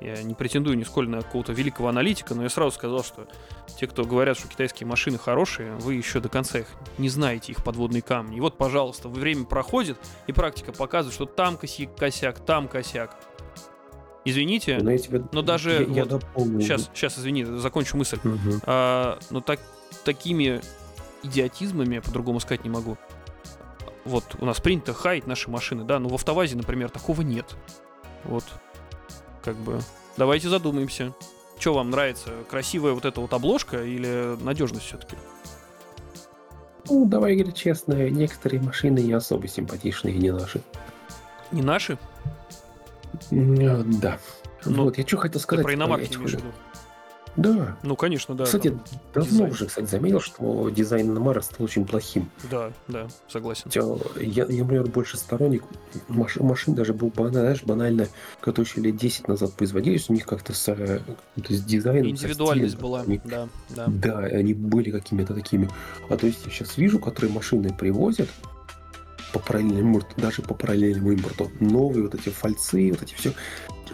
[0.00, 3.28] Я не претендую нисколько на какого-то великого аналитика, но я сразу сказал, что
[3.78, 6.66] те, кто говорят, что китайские машины хорошие, вы еще до конца их
[6.98, 8.36] не знаете, их подводные камни.
[8.36, 9.96] И вот, пожалуйста, время проходит,
[10.26, 13.16] и практика показывает, что там косяк, там косяк.
[14.24, 16.60] Извините, Но я тебе- но даже я, я вот дополню.
[16.60, 18.18] сейчас, сейчас, извини, закончу мысль.
[18.22, 18.60] Мгм.
[18.66, 19.58] А, но так,
[20.04, 20.60] такими
[21.22, 22.96] идиотизмами, я по-другому сказать не могу.
[24.04, 27.46] Вот, у нас принято хаять наши машины, да, но в автовазе, например, такого нет.
[28.24, 28.44] Вот,
[29.44, 29.80] как бы,
[30.16, 31.12] давайте задумаемся.
[31.58, 35.16] Что вам нравится, красивая вот эта вот обложка или надежность все-таки?
[36.88, 40.60] Ну, давай говорить честно, некоторые машины не особо симпатичные, не наши.
[41.52, 41.98] Не наши?
[43.30, 44.18] Э, Да.
[44.64, 45.64] Ну, вот, я что хотел сказать.
[45.64, 46.52] про иномарки этих имеешь в виду?
[47.36, 47.76] Да.
[47.82, 48.44] Ну, конечно, да.
[48.44, 48.76] кстати,
[49.14, 49.50] давно дизайн.
[49.50, 52.28] уже, кстати, заметил, что дизайн иномара стал очень плохим.
[52.50, 53.64] да, да, согласен.
[53.64, 53.80] Хотя
[54.20, 55.64] Я, я, например, больше сторонник
[56.08, 58.08] маш- машин, даже был банально, знаешь, банально,
[58.40, 62.74] которые еще лет 10 назад производились, у них как-то с, э, то есть дизайном, Индивидуальность
[62.74, 63.86] стилем, была, они- да, да.
[63.88, 65.70] Да, они были какими-то такими.
[66.10, 68.28] А то есть я сейчас вижу, которые машины привозят
[69.32, 73.32] по параллельному даже по параллельному импорту, новые вот эти фальцы, вот эти все.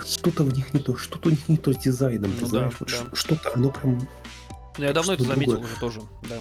[0.07, 2.47] Что-то в них не то, что-то у них не то с дизайном, ты Ну да,
[2.47, 3.17] знаешь, вот да.
[3.17, 3.99] что-то, оно прям...
[4.79, 5.71] Ну, Я давно это заметил другое.
[5.73, 6.37] уже тоже, да.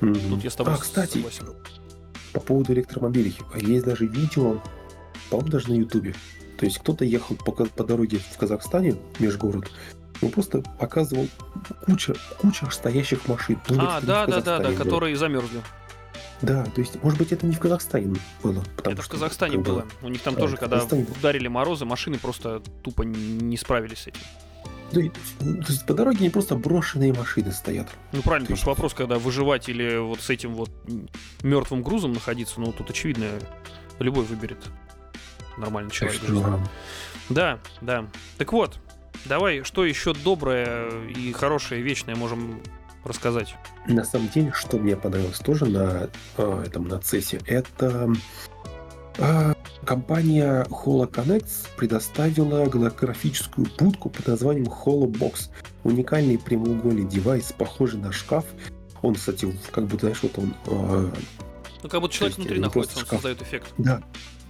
[0.00, 0.30] Мгм.
[0.30, 1.46] Тут я с тобой А, кстати, согласен.
[2.32, 3.36] по поводу электромобилей.
[3.56, 4.60] Есть даже видео,
[5.30, 6.14] по-моему, даже на Ютубе.
[6.58, 9.70] То есть кто-то ехал по, по дороге в Казахстане, межгород,
[10.20, 11.28] он просто показывал
[11.86, 13.60] куча, куча стоящих машин.
[13.68, 15.62] Быть, А, да, да, да, да, которые замерзли.
[16.42, 18.64] Да, то есть, может быть, это не в Казахстане было.
[18.84, 19.86] Это в Казахстане бы, было.
[20.02, 24.06] У них там Да, тоже, когда Казахстане ударили морозы, машины просто тупо не справились с
[24.08, 24.20] этим.
[24.92, 27.88] То есть, то есть по дороге не просто брошенные машины стоят.
[28.12, 30.70] Ну правильно, Ты- потому что вопрос, когда выживать или вот с этим вот
[31.42, 33.26] мертвым грузом находиться, ну тут очевидно,
[33.98, 34.58] любой выберет
[35.58, 36.22] нормальный человек.
[36.22, 36.60] что,
[37.28, 38.06] Да, да.
[38.38, 38.78] Так вот,
[39.26, 42.62] давай, что еще доброе и хорошее, вечное можем
[43.08, 43.54] рассказать?
[43.86, 48.12] на самом деле, что мне понравилось тоже на а, этом на CES, это
[49.18, 49.54] а,
[49.84, 55.48] компания HoloConnect предоставила голографическую будку под названием HoloBox.
[55.84, 58.44] Уникальный прямоугольный девайс, похожий на шкаф.
[59.02, 61.12] Он, кстати, как будто, знаешь, вот он а,
[61.82, 63.18] Ну как будто человек есть, внутри не находится, он шкаф.
[63.18, 63.72] создает эффект.
[63.78, 64.02] Да,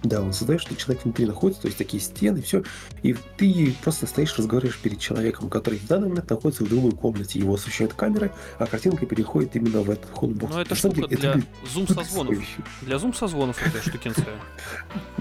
[0.03, 2.63] да, он создает, что человек внутри находится, то есть такие стены, все,
[3.03, 7.39] и ты просто стоишь, разговариваешь перед человеком, который в данный момент находится в другой комнате,
[7.39, 10.53] его освещают камеры, а картинка переходит именно в этот холлбокс.
[10.53, 11.43] Ну это штука деле, для это
[11.73, 12.37] зум-созвонов.
[12.81, 14.25] Для зум-созвонов эта штукенция.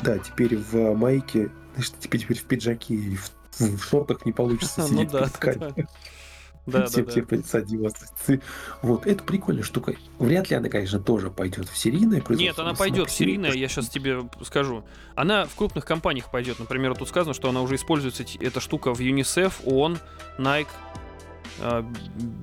[0.02, 4.80] Да, теперь в майке, знаешь, теперь, теперь в пиджаке и в, в шортах не получится
[4.82, 5.72] Ну сидеть да, перед камерой.
[5.76, 5.84] Да,
[6.70, 7.10] да, Все, да.
[7.10, 8.06] все придется одеваться.
[8.26, 8.40] Ты-
[8.82, 9.94] Вот, это прикольная штука.
[10.18, 12.42] Вряд ли она, конечно, тоже пойдет в серийное производство.
[12.44, 14.84] Нет, она пойдет в серийное, я сейчас тебе скажу.
[15.14, 16.58] Она в крупных компаниях пойдет.
[16.58, 19.98] Например, тут сказано, что она уже используется, эта штука в UNICEF, ООН,
[20.38, 20.68] Nike,
[21.60, 21.84] а,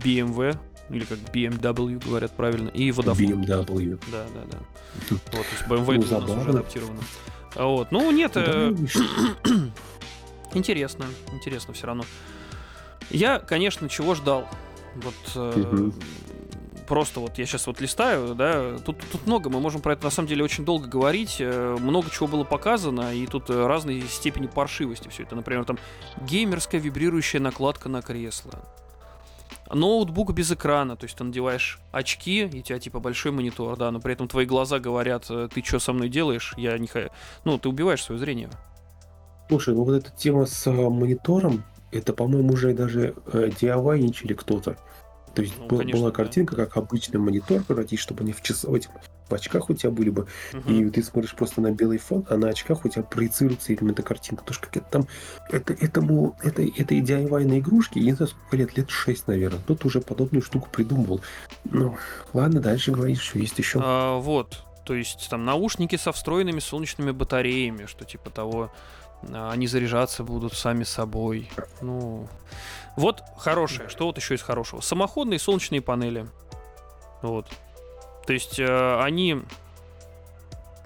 [0.03, 0.57] BMW,
[0.89, 3.43] или как BMW говорят правильно, и Vodafone.
[3.45, 3.99] BMW.
[4.11, 4.57] Да, да, да.
[5.09, 6.99] Вот, то есть BMW Ну, тут у нас уже адаптировано.
[7.55, 7.91] А Вот.
[7.91, 9.03] Ну, нет, Да, э, ну, что?
[10.53, 12.03] интересно, интересно все равно.
[13.09, 14.47] Я, конечно, чего ждал.
[14.95, 15.91] Вот э,
[16.85, 20.09] просто вот я сейчас вот листаю, да, тут, тут много, мы можем про это на
[20.09, 24.47] самом деле очень долго говорить, э, много чего было показано, и тут э, разные степени
[24.47, 25.35] паршивости все это.
[25.35, 25.77] Например, там
[26.21, 28.53] геймерская вибрирующая накладка на кресло.
[29.71, 33.91] Ноутбук без экрана, то есть ты надеваешь очки, и у тебя типа большой монитор, да,
[33.91, 37.09] но при этом твои глаза говорят, э, ты что со мной делаешь, я не хочу...
[37.43, 38.49] Ну, ты убиваешь свое зрение.
[39.49, 41.63] Слушай, ну вот эта тема с монитором,
[41.97, 43.99] это, по-моему, уже даже э, DIY
[44.33, 44.77] кто-то.
[45.33, 46.15] То есть Ну, был- конечно, была да.
[46.15, 48.89] картинка, как обычный монитор превратить, чтобы они в этих
[49.27, 50.71] в очках у тебя были бы, Мгм.
[50.87, 54.03] и ты смотришь просто на белый фон, а на очках у тебя проецируется именно эта
[54.03, 54.43] картинка.
[54.43, 55.07] Потому что как это там,
[55.49, 59.27] это, этому, это, это и DIY на игрушки, я не знаю, сколько лет, лет 6,
[59.27, 59.59] наверное.
[59.65, 61.21] Тут уже подобную штуку придумывал.
[61.63, 61.97] Ну,
[62.33, 63.81] ладно, дальше говоришь, что есть еще.
[63.83, 68.71] А, вот, то есть там наушники со встроенными солнечными батареями, что типа того,
[69.33, 71.49] они заряжаться будут сами собой.
[71.81, 72.27] Ну,
[72.95, 73.89] вот хорошее.
[73.89, 74.81] Что вот еще из хорошего?
[74.81, 76.27] Самоходные солнечные панели.
[77.21, 77.47] Вот.
[78.25, 79.41] То есть э, они,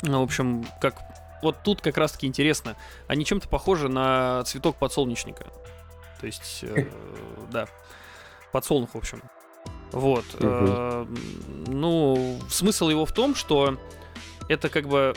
[0.02, 1.02] ну, в общем, как
[1.42, 2.76] вот тут как раз-таки интересно,
[3.08, 5.46] они чем-то похожи на цветок подсолнечника.
[6.20, 6.88] То есть, э,
[7.52, 7.68] да,
[8.52, 9.22] подсолнух, в общем.
[9.92, 10.26] Вот.
[10.40, 11.06] э,
[11.68, 13.78] ну, смысл его в том, что
[14.48, 15.14] это как бы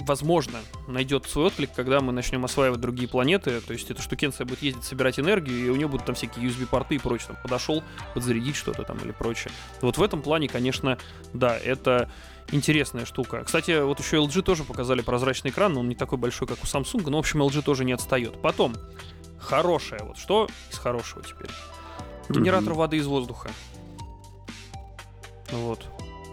[0.00, 3.60] возможно, найдет свой отклик, когда мы начнем осваивать другие планеты.
[3.60, 6.96] То есть эта штукенция будет ездить, собирать энергию, и у нее будут там всякие USB-порты
[6.96, 7.28] и прочее.
[7.28, 7.82] Там подошел,
[8.14, 9.52] подзарядить что-то там или прочее.
[9.80, 10.98] Вот в этом плане, конечно,
[11.32, 12.10] да, это
[12.50, 13.44] интересная штука.
[13.44, 16.66] Кстати, вот еще LG тоже показали прозрачный экран, но он не такой большой, как у
[16.66, 18.40] Samsung, но, в общем, LG тоже не отстает.
[18.40, 18.74] Потом,
[19.38, 21.50] хорошее, вот что из хорошего теперь?
[22.28, 22.76] Генератор mm-hmm.
[22.76, 23.50] воды из воздуха.
[25.50, 25.84] Вот.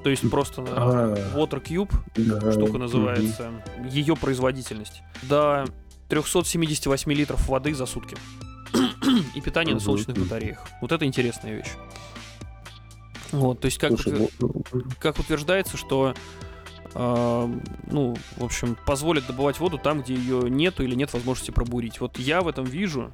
[0.04, 3.52] То есть просто а, Water Cube, да, штука называется,
[3.89, 5.02] ее производительность.
[5.24, 5.66] До
[6.08, 8.16] 378 литров воды за сутки.
[9.36, 10.66] И питание на солнечных батареях.
[10.82, 11.72] Вот это интересная вещь.
[13.32, 14.52] Вот, то есть как, Слушай, ну,
[15.00, 16.16] как утверждается, что
[16.95, 17.54] э,
[17.91, 22.00] ну, в общем, позволит добывать воду там, где ее нету или нет возможности пробурить.
[22.00, 23.12] Вот я в этом вижу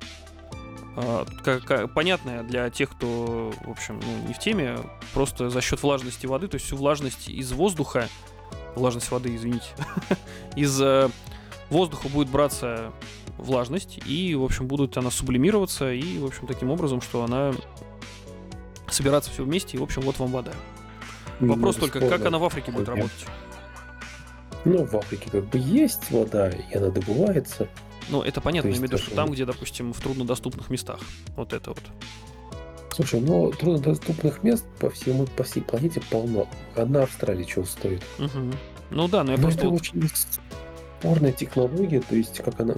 [1.43, 4.77] как, как, понятная для тех, кто, в общем, ну, не в теме,
[5.13, 8.07] просто за счет влажности воды, то есть всю влажность из воздуха,
[8.75, 9.67] влажность воды, извините,
[10.55, 11.09] из э,
[11.69, 12.93] воздуха будет браться
[13.37, 17.53] влажность, и, в общем, будет она сублимироваться, и, в общем, таким образом, что она
[18.89, 20.53] собираться все вместе, и, в общем, вот вам вода.
[21.39, 23.25] Ну, Вопрос только, как она в Африке будет работать?
[24.63, 27.67] Ну, в Африке как бы есть вода, и она добывается.
[28.09, 30.99] Ну, это понятно, я имею в виду, что там, где, допустим, в труднодоступных местах.
[31.35, 31.81] Вот это вот.
[32.95, 36.47] Слушай, ну труднодоступных мест по всему по всей планете полно.
[36.75, 38.01] Одна Австралия чего стоит.
[38.19, 38.53] Угу.
[38.91, 39.61] Ну да, но я но просто.
[39.61, 39.81] Это вот...
[39.81, 40.09] очень
[41.01, 42.75] спорная технология, то есть как она.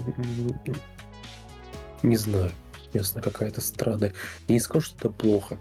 [2.02, 2.52] Не знаю.
[2.94, 4.14] Ясно, какая-то странная.
[4.48, 5.60] Я не скажу, что это плохо,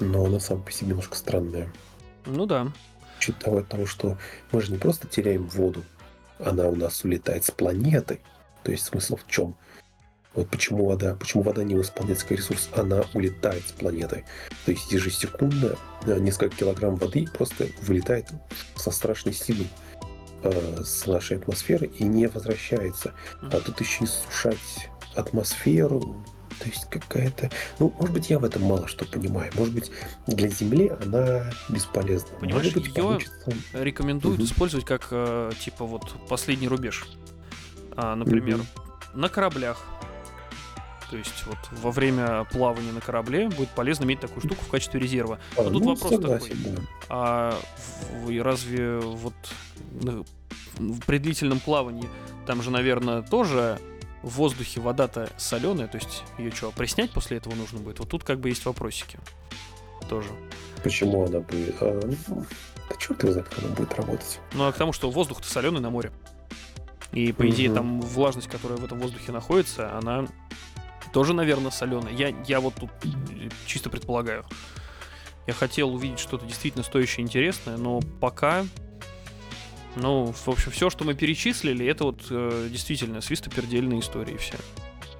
[0.00, 1.70] но она сама по себе немножко странная.
[2.24, 2.72] Ну да.
[3.18, 4.16] Учитывая того, что
[4.50, 5.82] мы же не просто теряем воду,
[6.38, 8.20] она у нас улетает с планеты.
[8.68, 9.56] То есть смысл в чем?
[10.34, 14.26] Вот почему вода, почему вода не восполняется как ресурс, она улетает с планеты.
[14.66, 18.26] То есть ежесекундно э, несколько килограмм воды просто вылетает
[18.76, 19.68] со страшной силой
[20.42, 23.14] э, с нашей атмосферы и не возвращается.
[23.40, 26.22] А тут еще и сушать атмосферу,
[26.58, 27.50] то есть какая-то...
[27.78, 29.50] Ну, может быть, я в этом мало что понимаю.
[29.54, 29.90] Может быть,
[30.26, 32.36] для Земли она бесполезна.
[32.38, 33.54] Понимаешь, может быть, ее получится...
[33.72, 34.46] рекомендуют угу.
[34.46, 37.06] использовать как, э, типа, вот последний рубеж
[38.00, 39.18] а, например, mm-hmm.
[39.18, 39.84] на кораблях.
[41.10, 45.00] То есть вот во время плавания на корабле будет полезно иметь такую штуку в качестве
[45.00, 45.40] резерва.
[45.56, 46.72] А, Но тут ну, вопрос согласен, такой.
[46.72, 46.82] Да.
[47.08, 47.60] А
[48.40, 49.34] разве вот
[50.76, 52.08] в предлительном плавании
[52.46, 53.80] там же, наверное, тоже
[54.22, 57.98] в воздухе вода-то соленая, то есть ее что, приснять после этого нужно будет?
[57.98, 59.18] Вот тут как бы есть вопросики.
[60.08, 60.28] Тоже.
[60.84, 61.74] Почему она будет?
[61.80, 62.44] А, ну,
[62.88, 64.38] да черт его знает, как она будет работать.
[64.54, 66.12] Ну, а к тому, что воздух-то соленый на море.
[67.12, 70.26] И, по идее, там влажность, которая в этом воздухе находится, она
[71.12, 72.12] тоже, наверное, соленая.
[72.12, 72.90] Я, я вот тут
[73.66, 74.44] чисто предполагаю.
[75.46, 78.66] Я хотел увидеть что-то действительно стоящее интересное, но пока...
[79.96, 84.58] Ну, в общем, все, что мы перечислили, это вот э, действительно свистопердельные истории все.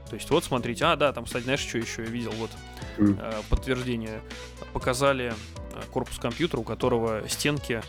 [0.08, 2.32] То есть вот смотрите, а, да, там, кстати, знаешь, что еще я видел?
[2.32, 2.50] Вот
[2.98, 4.20] э, подтверждение.
[4.72, 7.82] Показали э, корпус компьютера, у которого стенки,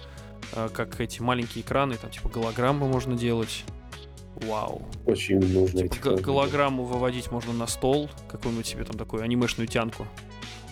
[0.54, 3.66] э, как эти маленькие экраны, там типа голограммы можно делать.
[4.44, 4.82] Вау.
[5.06, 10.08] Очень нужно типа, голограмму выводить можно на стол, какую-нибудь себе там такую анимешную тянку.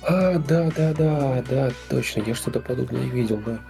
[0.03, 3.61] А, да, да, да, да, точно, я что-то подобное видел, да.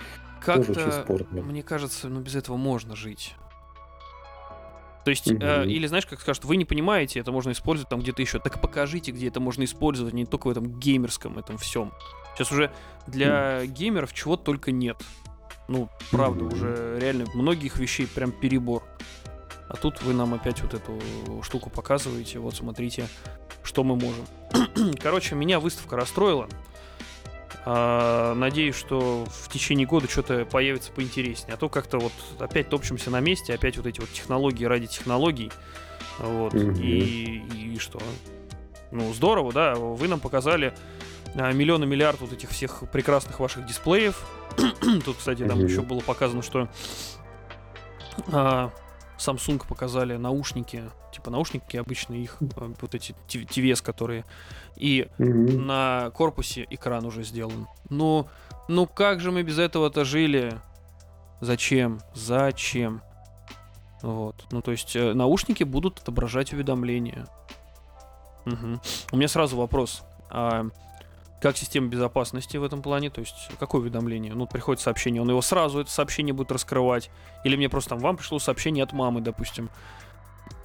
[0.41, 3.33] Как-то, мне кажется, ну без этого можно жить.
[5.03, 5.39] То есть, угу.
[5.41, 8.39] э, или знаешь, как скажут, вы не понимаете, это можно использовать там где-то еще.
[8.39, 11.93] Так покажите, где это можно использовать, не только в этом геймерском, этом всем.
[12.35, 12.73] Сейчас уже
[13.07, 13.71] для угу.
[13.71, 14.97] геймеров чего только нет.
[15.69, 16.55] Ну, правда, угу.
[16.55, 18.83] уже реально многих вещей прям перебор.
[19.69, 20.99] А тут вы нам опять вот эту
[21.43, 22.39] штуку показываете.
[22.39, 23.07] Вот смотрите,
[23.63, 24.25] что мы можем.
[25.01, 26.47] Короче, меня выставка расстроила.
[27.65, 31.55] А, надеюсь, что в течение года что-то появится поинтереснее.
[31.55, 35.51] А то как-то вот опять топчемся на месте, опять вот эти вот технологии ради технологий.
[36.19, 36.53] Вот.
[36.53, 36.81] Mm-hmm.
[36.81, 37.99] И, и что?
[38.91, 39.75] Ну, здорово, да.
[39.75, 40.73] Вы нам показали
[41.35, 44.25] а, миллионы миллиард вот этих всех прекрасных ваших дисплеев.
[45.05, 46.69] Тут, кстати, там еще было показано, что
[48.31, 48.71] а,
[49.17, 54.25] Samsung показали наушники, типа наушники обычные их, э, вот эти TVS, которые,
[54.75, 55.57] и mm-hmm.
[55.57, 57.67] на корпусе экран уже сделан.
[57.89, 58.27] Ну,
[58.67, 60.59] ну как же мы без этого-то жили?
[61.41, 61.99] Зачем?
[62.13, 63.01] Зачем?
[64.01, 64.45] Вот.
[64.51, 67.27] Ну, то есть э, наушники будут отображать уведомления.
[68.45, 68.79] Угу.
[69.11, 70.03] У меня сразу вопрос.
[70.29, 70.67] А
[71.41, 74.33] как система безопасности в этом плане, то есть какое уведомление?
[74.33, 77.11] Ну, приходит сообщение, он его сразу, это сообщение будет раскрывать.
[77.43, 79.69] Или мне просто там, вам пришло сообщение от мамы, допустим.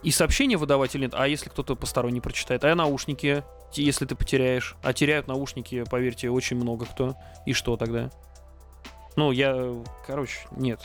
[0.02, 1.14] И сообщение выдавать или нет?
[1.14, 2.64] А если кто-то посторонний прочитает?
[2.64, 4.76] А наушники, если ты потеряешь?
[4.82, 7.16] А теряют наушники, поверьте, очень много кто.
[7.46, 8.10] И что тогда?
[9.16, 9.74] Ну, я,
[10.06, 10.80] короче, нет.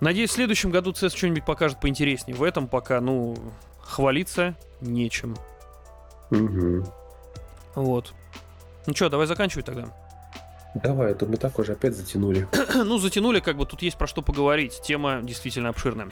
[0.00, 2.36] Надеюсь, в следующем году CES что-нибудь покажет поинтереснее.
[2.36, 3.36] В этом пока, ну,
[3.80, 5.36] хвалиться нечем.
[6.30, 7.01] Угу.
[7.74, 8.12] Вот.
[8.86, 9.88] Ну что, давай заканчивать тогда.
[10.74, 12.48] Давай, а то мы так уже опять затянули.
[12.74, 14.80] ну, затянули, как бы тут есть про что поговорить.
[14.82, 16.10] Тема действительно обширная.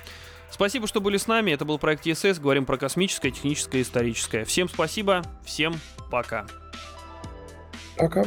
[0.50, 1.52] Спасибо, что были с нами.
[1.52, 2.38] Это был проект ЕСС.
[2.38, 4.44] Говорим про космическое, техническое, историческое.
[4.44, 5.22] Всем спасибо.
[5.44, 5.80] Всем
[6.10, 6.46] пока.
[7.96, 8.24] Пока.